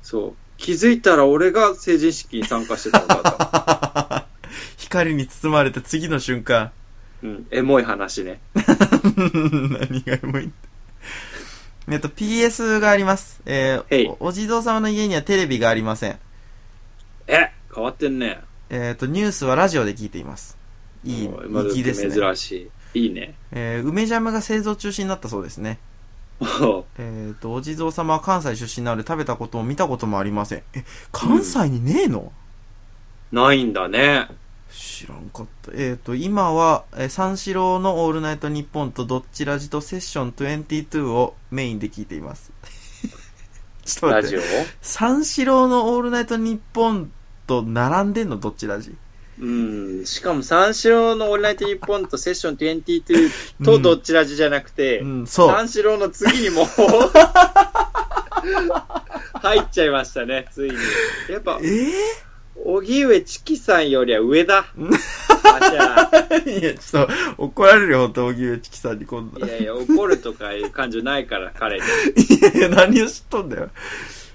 [0.02, 0.34] そう。
[0.58, 4.28] 気づいたら俺が成人式に参加してたんだと。
[4.78, 6.72] 光に包まれた次の瞬間。
[7.22, 7.48] うん。
[7.52, 8.40] エモい話ね。
[8.56, 10.52] 何がもいい
[11.90, 13.42] えっと、PS があります。
[13.46, 16.20] えー、おお地蔵様の家にはテレビがありません。
[17.28, 18.42] え変わってんね。
[18.70, 20.58] えっと、ニュースはラジオで聞いています。
[21.06, 22.14] いい、お今時粋ですね。
[22.14, 23.00] 珍しい。
[23.00, 23.36] いいね。
[23.52, 25.80] えー、梅ジャムが製造中止になったそうですね。
[27.00, 30.64] えっと、お地蔵様は関西出身なので食べたことも見たこともありません。
[30.74, 32.32] え、関西にねえの、
[33.32, 34.28] ないんだね。
[34.72, 35.72] 知らんかった。
[35.74, 42.52] えっ、と、今は、えー三四郎のオールナイトニッポンとどっちラジとセッション22をメインで聞いています。
[43.86, 44.66] ちょっと待ってラジオ。
[44.82, 47.12] 三四郎のオールナイトニッポン
[47.46, 48.96] と並んでんのどっちラジ
[49.40, 50.06] うん。
[50.06, 53.32] しかも三四郎のオールナイトニッポンとセッション22
[53.64, 55.50] とどっちラジじゃなくて、うん、そう。
[55.50, 56.66] 三四郎の次にもう
[59.42, 60.78] 入っちゃいましたね、ついに。
[61.30, 61.92] やっぱえ、ー、
[62.66, 64.66] 荻上チキさんよりは上だ。
[66.46, 69.46] いや、ちょっと、怒られるよ、本当荻上チキさんにこんな。
[69.46, 71.86] いやいや、怒るとかいう感情ないから、彼に。
[71.86, 73.70] いやいや、何を知っとんだよ。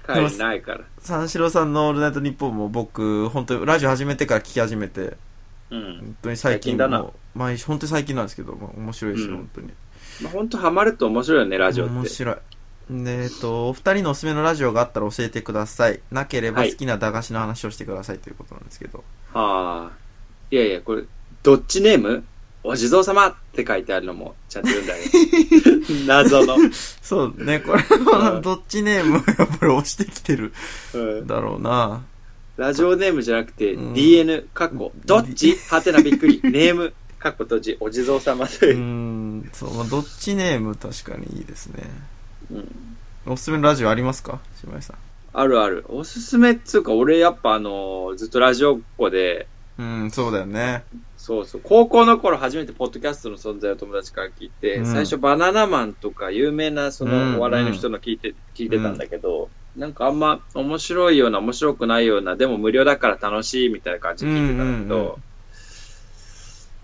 [0.05, 0.81] 彼にないから。
[0.99, 5.17] 三四郎さんのオールナイトニッポンも僕、本当にラジオ始めてから聞き始めて、
[5.69, 5.81] うん。
[5.81, 7.05] 本当に最近最近だな
[7.35, 9.67] 毎週、本当に最近なんですけど、まあ面白いですよ、うん本当に。
[10.21, 11.93] まあ、ほんとハマると面白いよね、ラジオって。
[11.93, 12.35] 面白い。
[12.93, 15.99] で、えっと、お二人のおすすめのラジオがあったら教えてください。
[16.11, 19.03] なければはい好きな駄菓子の話をしてくださいということなんですけど。
[19.33, 19.97] ああ。
[20.51, 21.03] いやいや、これ、
[21.41, 22.23] どっちネーム？
[22.63, 23.27] お地蔵様？
[23.27, 25.03] って書いてあるのもちゃんと言うんだよ。
[26.07, 26.55] 謎の。
[27.01, 29.17] そうね、これうは、んどっちネーム？
[29.17, 30.53] を やっぱり押してきてる
[30.93, 32.03] うんだろうな。
[32.55, 35.57] ラジオネームじゃなくて、うん DN、カッコ、どっち？
[35.69, 36.39] はてなびっくり。
[36.43, 38.77] ネーム、カッコ閉じ、お地蔵様という。
[38.77, 40.75] ん、そう、まあ、どっちネーム？
[40.75, 41.83] 確かにいいですね。
[42.53, 44.39] うんおすすめのラジオありますか？
[44.59, 44.97] 島井さん。
[45.33, 45.85] あるある。
[45.87, 49.47] おすすめっつうか、俺やっぱあのーずっとラジオっ子で、
[49.79, 50.83] うん、そうだよね。
[51.17, 51.61] そうそう。
[51.63, 65.17] 高校の頃初めてポッドキャストの存在を友達から聞いて、うん最初バナナマンとか有名なそうんのお笑いの人の聞いて、聞いてたんだけど、なんかあんま面白いような面白くないような、でも無料だから楽しいみたいな感じで聞いてたんだけど、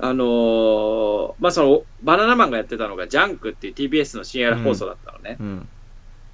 [0.02, 5.38] あのーまあ、その、バナナマンがやってたのがジャンクっていう TBS の深夜放送だったのね。
[5.40, 5.68] うん。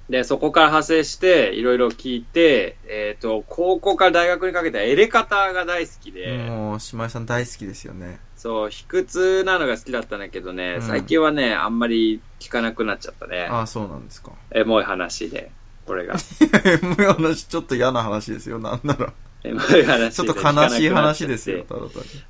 [0.08, 8.20] で、そこから派生して、いろいろ聞いて、えっ、と、高校から大学にかけてはエレカタが大好きで、もう、島井さん大好きですよね。
[8.36, 13.48] そう、卑屈なのが好きだったんだけどね、うん最近はね、あんまり聞かなくなっちゃったね。
[13.50, 14.30] ああ、そうなんですか。
[14.52, 15.50] エモい話で、
[15.86, 16.14] これが。
[16.82, 19.12] もう話、ちょっと嫌な話ですよ、なんなら。
[19.46, 20.10] エモい話で。
[20.12, 21.64] ちょっと悲しい話ですよ。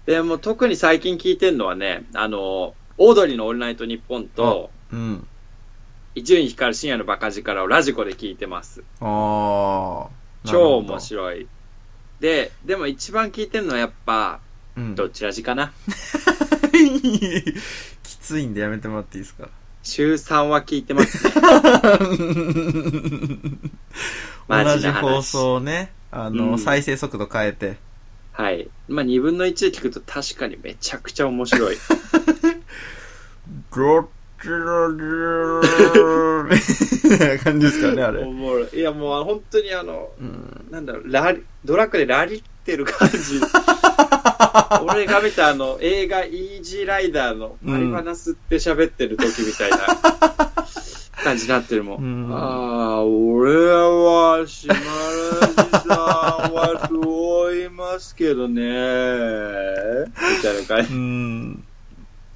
[0.07, 5.27] でも特に最近聞いてんのはね、あの、オードリーのオールナイトニッポンと、うん。
[6.15, 8.83] 伊集院光る深夜のバカ力をラジコで聞いてます。
[9.01, 9.09] ああ。
[10.47, 11.01] 超面い。
[11.01, 11.47] 白い。
[12.21, 14.41] で、でも一番聞いてるのはやっぱ、
[14.77, 14.95] うん。
[14.95, 15.73] どっちらじかな？
[18.03, 19.49] きついんでやめてもらっていいですか？
[19.83, 21.33] 週3は聞いてますね。
[24.49, 27.77] マ同じ放送ね、あの、うん再生速度変えて。
[28.33, 28.69] はい。
[28.89, 31.77] まあ、2分の1で聞くと確かにめちゃくちゃ面白い。
[33.71, 34.07] ゴッ
[34.43, 36.45] チロリー
[37.11, 38.25] みたいな感じですかね、あれ。
[38.25, 38.69] おもろい。
[38.73, 40.67] いや、もう本当にあの、うん。
[40.71, 43.41] なんだろう、ラリ、ドラッグでラリってる感じ。
[44.89, 49.77] 俺が見たあの、映画イージーライダーのマリファナ吸って喋ってる時みたいな
[51.27, 52.29] 感じになってるもん。
[52.29, 58.63] うんああ、俺は島ラジさんはそう言いますけどね。
[58.63, 60.97] みたいな感じう。
[60.97, 61.65] ん。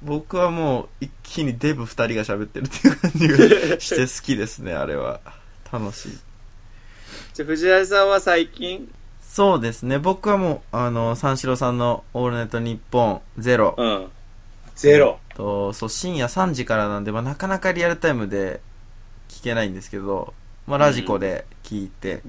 [0.03, 5.21] 僕はもう一気にデブ二人が喋ってるっていう感じがして好きですね、 あれは。
[5.71, 6.17] 楽しい。
[7.33, 13.75] じゃあ藤原さんは最近、そうですね、僕はもう、あの、三四郎さんのオールナイトニッポンゼロ。
[13.77, 14.07] うん。
[14.75, 15.19] ゼロ。
[15.35, 18.59] と、そう、深夜3時からなんで、まあ、なかなかリアルタイムで
[19.31, 20.33] 聞けないんですけど、
[20.67, 22.21] まあ、ラジコで聞いて、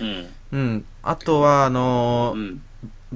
[0.00, 0.26] うん。
[0.52, 0.84] うん。
[1.02, 2.62] あとは、あのーうん。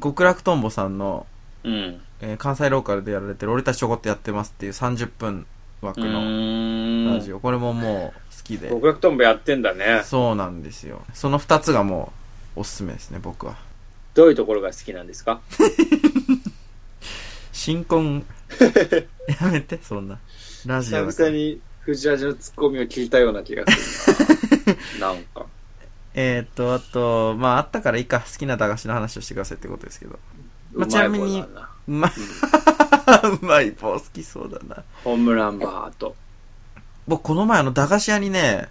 [0.00, 1.26] 極楽とんぼさんの、
[1.64, 2.00] うん。
[2.20, 5.46] えー関西ローカルでやられてる俺たちちょこっとやってますっていう30分
[5.80, 7.40] 枠うのラジオ。
[7.40, 8.68] これももう好きで。
[8.68, 10.02] 極楽とんぼやってんだね。
[10.04, 11.02] そうなんですよ。
[11.14, 12.12] その2つがも
[12.56, 13.56] うおすすめですね、僕は。
[14.14, 15.40] どういうところが好きなんですか？
[17.52, 18.24] 新婚、
[19.40, 20.18] やめて、そんな。
[20.66, 21.60] ラジオ久々に
[21.90, 25.08] 藤原のツッコミを聞いたような気がするな。
[25.12, 25.46] なんか。
[26.14, 30.18] えーっと、あと、まあ、あったからいいか、好きな駄菓子の話をしてくださいってことですけど。
[30.72, 31.44] まあちなみに
[31.88, 34.84] うまい棒だなうまい、 うまい棒好きそうだな。
[35.04, 36.14] ホームランバーと。
[37.08, 38.68] 僕、この前あの、駄菓子屋にね、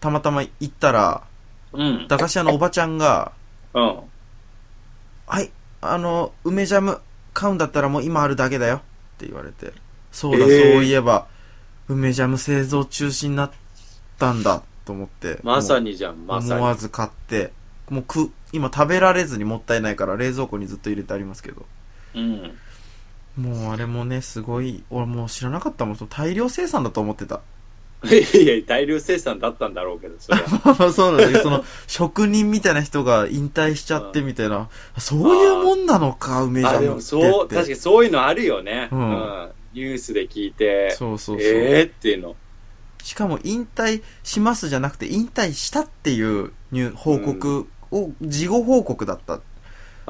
[0.00, 1.22] たまたま行ったら、
[1.72, 2.06] うん。
[2.08, 3.32] 駄菓子屋のおばちゃんが、
[3.72, 4.00] うん。
[5.26, 5.50] はい、
[5.80, 7.00] あの、梅ジャム
[7.32, 8.80] 買うんだったらもう今あるだけだよっ
[9.18, 9.72] て言われて。
[10.12, 11.26] そうだ、えーそういえば、
[11.88, 13.50] 梅ジャム製造中止になっ
[14.18, 15.38] たんだと思って。
[15.42, 15.90] まさに。
[15.90, 16.52] にじゃん、まさに。
[16.54, 17.52] 思わず買って、
[17.90, 21.66] もうく、今食べられずにもったいないから冷蔵庫にずっと入れてありますけど。
[22.14, 22.56] うん。
[23.36, 25.96] もうあれもね、すごい、俺もう知らなかったもん。
[26.08, 27.40] 大量生産だと思ってた。
[28.04, 30.92] いやいや、大量生産だったんだろうけど、それは。
[30.92, 34.68] そうなんだけど、その、職人みたいな人が引退しちゃってみたいな、
[34.98, 36.94] そういうもんなのか、梅ジャムってって。
[36.94, 38.88] もそう、確かにそういうのあるよね。
[38.92, 39.48] ううんん。
[39.74, 41.46] ニュースで聞いて、そうそうそう。
[41.46, 42.36] えーっていうの。
[43.02, 46.52] しかも引退しますじゃなくて、引退したっていう
[46.94, 49.40] 報告を、事後報告だった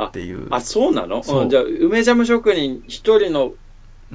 [0.05, 0.47] っていう。
[0.51, 1.23] あ、そうなの？
[1.25, 3.53] そううん、じゃあ、梅ジャム職人一人の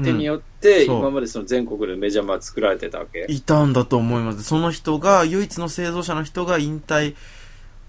[0.02, 3.26] 手によって、今までその全国で梅ジャムは作られてたわけ？
[3.28, 4.44] いたんだと思います。
[4.44, 7.16] その人が、唯一の製造者の人が引退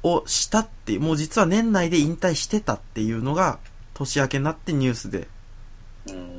[0.02, 3.60] をしたっていう、もう実は年内で引退してたっていうのが、
[3.94, 5.28] 年明けになってニュースで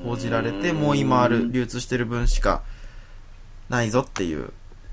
[0.03, 2.61] 報じられて、もう今ある流通してる分しか
[3.69, 4.51] ないぞっていう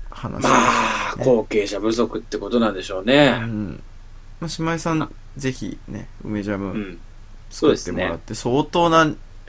[0.09, 3.39] 話まあ、後継者不足ってことなんでしょうね。
[3.41, 3.83] うん。
[4.39, 6.99] まあ、島井さん、ぜひね、梅ジャムうん。
[7.49, 8.19] そうですね作ってもらっ。
[8.19, 9.05] て、相当な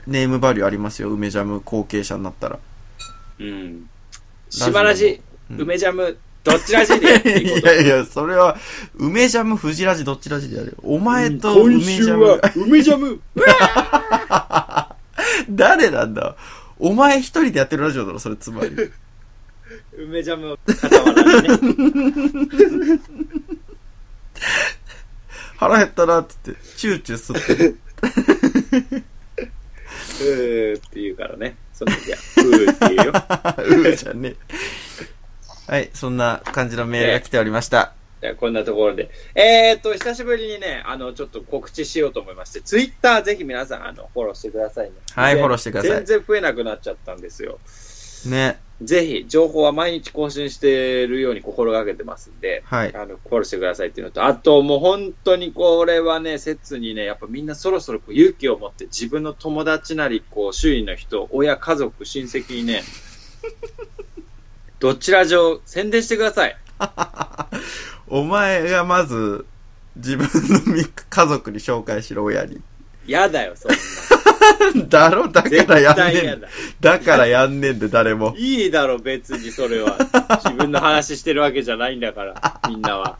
[0.07, 2.59] ネームバリューありますよ、梅ジャム後継者になったら。
[3.39, 3.89] うん。
[4.49, 7.07] 島ラジ、うん梅ジャム、どっちラジで？
[7.11, 8.57] やっていやいや、それは、
[8.95, 10.73] 梅ジャム、藤ラジ、どっちラジでやるよ。
[10.81, 13.19] お前と梅今ジャム週は、梅ジャム
[15.49, 16.35] 誰なんだ？
[16.79, 18.71] お前一人でやってるラジオだろ、それつまり。
[19.97, 21.47] 梅ジャムを傍らに
[22.97, 22.99] ね。
[25.57, 27.77] 腹減ったなって言って、チューチュー吸ってる。
[30.21, 31.55] うーって言うからね。
[31.73, 33.13] その時は、うーって言うよ。
[33.13, 34.35] うーじゃんね。
[35.67, 37.93] はい、そんな感じのメールが来ておりました。
[38.39, 39.09] こんなところで。
[39.35, 44.93] えー、っと、久しぶりにね、あの、ちょっと告知しようと思いまして、ツイッターぜひ皆さん、あの、フォローしてくださいね。
[45.13, 47.59] はいでフォローしてください全然増えなくなっちゃったんですよ。
[48.25, 48.59] ね。
[48.81, 52.95] ぜひ、情報は毎日更新してるように心がけてますんで、はい。
[52.95, 62.83] あの、フォローしてくださいっていうのと、あともう本当にこれはね、切にね、やっぱみんなそろそろこう勇気を持って自分の友達なり、こう、周囲の人、親、家族、親戚にね、
[64.79, 66.57] どちら上宣伝してください。
[68.11, 69.45] お前がまず、
[69.95, 70.27] 自分
[70.67, 72.61] のみ家族に紹介しろ、親に。
[73.07, 74.83] やだよ、そんな。
[75.09, 76.47] だろだからや絶んねんだ。
[76.81, 78.35] だからやんねんで、誰も。
[78.37, 79.97] いいだろ、別にそれは。
[80.43, 83.17] 自分の話してるわけじゃないんだから、みんなは。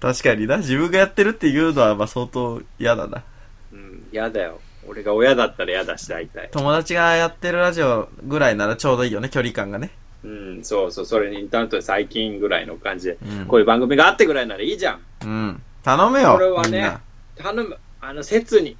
[0.00, 0.58] 確かにな。
[0.58, 3.24] 自分がやってるっていうのは、まあ相当嫌だな。
[3.72, 4.60] うん、やだよ。
[4.86, 6.48] 俺が親だったら嫌だし、大体。
[6.52, 9.90] 友達がやってるラジオぐらいならちょうどいいよね、距離感がね。
[10.24, 15.00] うん、そうそう、それにインターネットで最近ぐらいの感じで、うんこういう番組があってぐらいならいいじゃん。
[15.22, 15.62] うん。
[15.82, 16.32] 頼むよ。
[16.34, 16.98] これはね
[17.36, 17.78] 頼む。
[18.00, 18.76] あの、切に、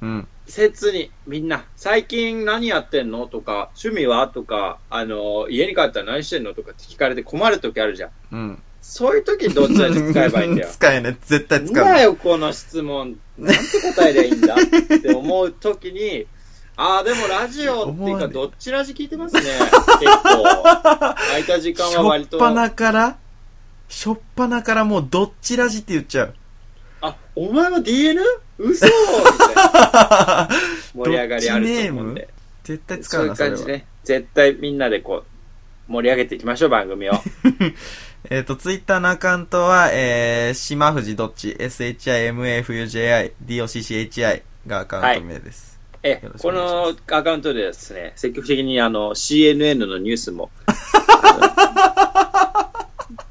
[0.00, 0.28] うん。
[0.46, 3.26] 切に、みんな、最近何やってんの？
[3.26, 4.28] とか、趣味は？
[4.28, 6.54] とか、あの、家に帰ったら何してんの？
[6.54, 8.10] とかって聞かれて困る時あるじゃん。
[8.32, 8.62] うん。
[8.82, 10.68] そういう時どっちらに使えばいいんだよ。
[10.72, 11.16] 使えね。
[11.22, 11.84] 絶対なん使う。
[11.84, 13.18] だよ、この質問。
[13.38, 13.60] なんて
[13.94, 16.26] 答えりゃいいんだって思うときに、
[16.76, 19.42] ああ、でもラジオっていうか、どっちラジ聞いてますね。
[20.00, 20.42] 結構。
[20.42, 22.36] 空いた時間しょは割と。
[22.36, 23.16] っぱなから、
[23.88, 26.34] しょっぱなからもうどっちラジって言っちゃう。
[27.00, 28.20] あ、お前は DN?
[28.58, 28.92] 嘘み
[29.38, 30.48] たいな
[30.94, 32.28] 盛り上がりあると思うんで。
[32.64, 33.72] 絶対使そうういな、それはう感じ。
[33.72, 33.86] ね。
[34.04, 35.24] 絶対みんなでこ
[35.88, 37.12] う、盛り上げていきましょう、番組を。
[38.30, 45.73] えっ、と、ツイッターのアカウントは、えー、しまふじどっち、shimafuji, docchi がアカウント名です。
[45.73, 45.73] えよ
[46.12, 50.50] ろし、くおこのアカウントでですね、積極的にあの CNN のニュースも、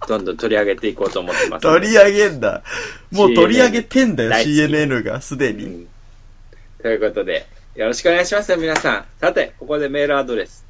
[0.07, 1.87] どんどん取り上げていこうと思ってますので。
[1.87, 2.63] 取り上げんだ。
[3.11, 5.65] もう取り上げてんだよ、CNN が、すでに。
[5.65, 5.87] うん
[6.83, 9.05] ということで、よろしくお願いしますよ、皆さん。
[9.21, 10.65] さて、ここでメールアドレス。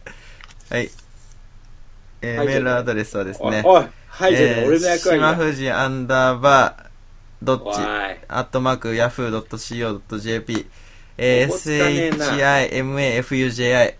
[0.70, 0.91] はい。
[2.22, 5.34] えーはいメールアドレスはですね、はい、じゃあえー俺の役割だ。
[5.34, 7.76] しまふじアンダーバー、どっち、おい
[8.28, 10.68] アットマーク、ヤフー .co.jp、
[11.18, 11.49] えー、
[13.22, 13.93] shimafuji、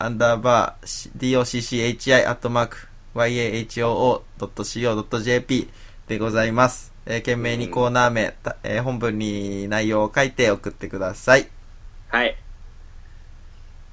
[0.00, 2.76] アンダーバー、docchi、アットマーク、
[3.14, 5.68] yahoo.co.jp
[6.08, 6.92] でございます。
[7.06, 11.48] えー、懸命にコーナー名、たえー本文に内容を書いて送ってください。
[12.08, 12.36] はい。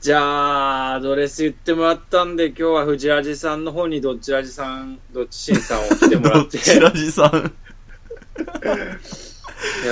[0.01, 6.45] じゃあ、アドレス言ってもらったんで、今日は藤ラジさんの方にどっちラジさん、どっちしんさんを来てもら どっ。
[6.47, 7.29] ってちらじさん。
[7.33, 7.41] や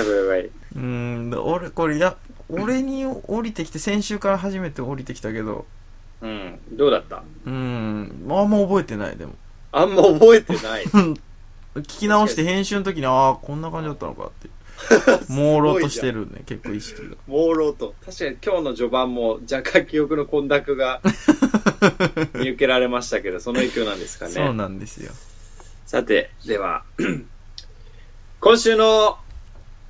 [0.04, 0.44] ばいやばい。
[0.44, 2.16] うーん、俺、これ、や、
[2.62, 5.66] 俺に降りてきて、先週から初めて降りてきたけど、
[6.20, 6.58] うん。
[6.72, 7.16] どうだった？
[7.46, 9.34] うーん、あんま覚えてない、でも。
[9.72, 10.84] あんま覚えてない。
[11.74, 14.48] 聞き直して編集の時に、ああ、こんな感じだったのかって。
[15.28, 17.16] 朦朧としてるね、結構意識が。
[17.28, 17.94] 朦朧と。
[18.04, 21.00] 確かに今日の序盤も若干記憶の混濁が
[22.34, 24.32] 見受けられましたけど、その影響なんですかね。
[24.32, 25.12] そうなんですよ。
[25.86, 26.82] さて、では、
[28.40, 29.16] 今週の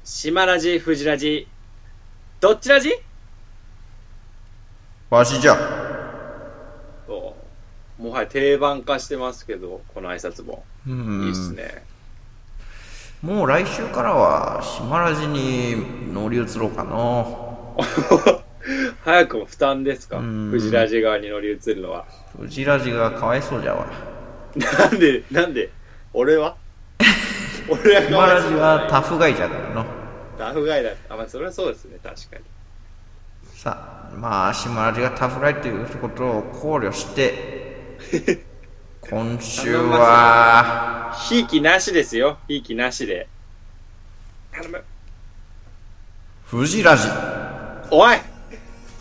[0.05, 1.49] 島ラジ、藤ラジ、
[2.45, 2.91] どっちラジ
[5.09, 5.57] わしじゃ。
[7.07, 7.35] と
[7.99, 10.63] もはや定番化してますけど、この挨拶も。
[10.87, 11.57] ういいっすん。
[11.57, 11.87] ね。
[13.23, 17.25] もう来週からは、島ラジに乗り移ろうかな。
[19.07, 20.19] 早くも負担ですか？
[20.19, 22.05] うん藤ラジ側に乗り移るのは。
[22.39, 23.87] フジラジがかわいそうじゃわ。
[24.55, 25.71] なんで、なんで？
[26.13, 26.57] 俺は？
[27.71, 30.04] 俺はか島ラジはタフガイじゃからの。
[30.39, 30.91] タフガイだ。
[31.09, 32.45] あ、まあ、それはそうですね、確かに。
[33.57, 37.97] さあ、まあ、島ラジがタフガイということを考慮して、
[39.09, 42.39] 今週は、ひいきなしですよ。
[42.49, 43.29] ひいきなしで。
[44.53, 44.85] 頼む。
[46.45, 47.09] フジラジ。
[47.91, 48.17] おい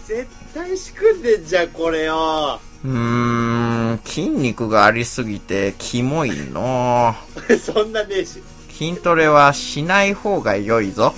[0.06, 2.60] 絶対仕組んでんじゃん、これよ。
[2.84, 7.16] うーん、筋肉がありすぎて、キモいの。
[7.64, 8.44] そんなねえし。
[8.74, 11.14] 筋トレはしない方が良いぞ。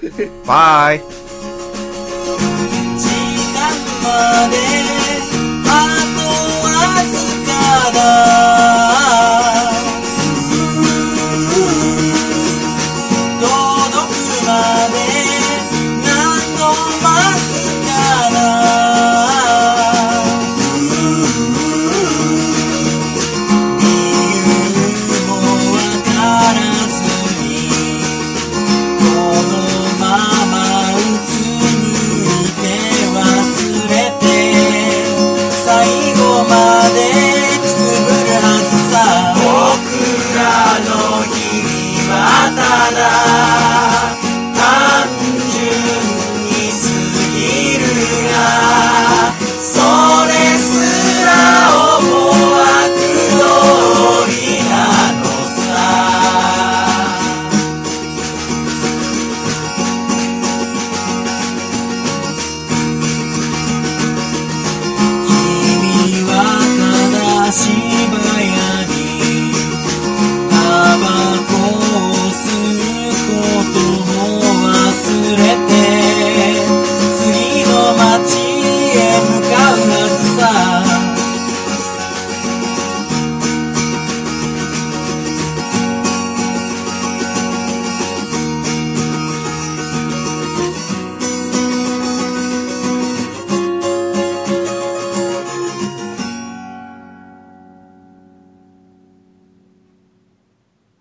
[0.46, 1.00] バイ。
[5.70, 5.78] あ
[6.14, 6.20] と
[6.64, 7.12] わず
[7.46, 9.37] かだ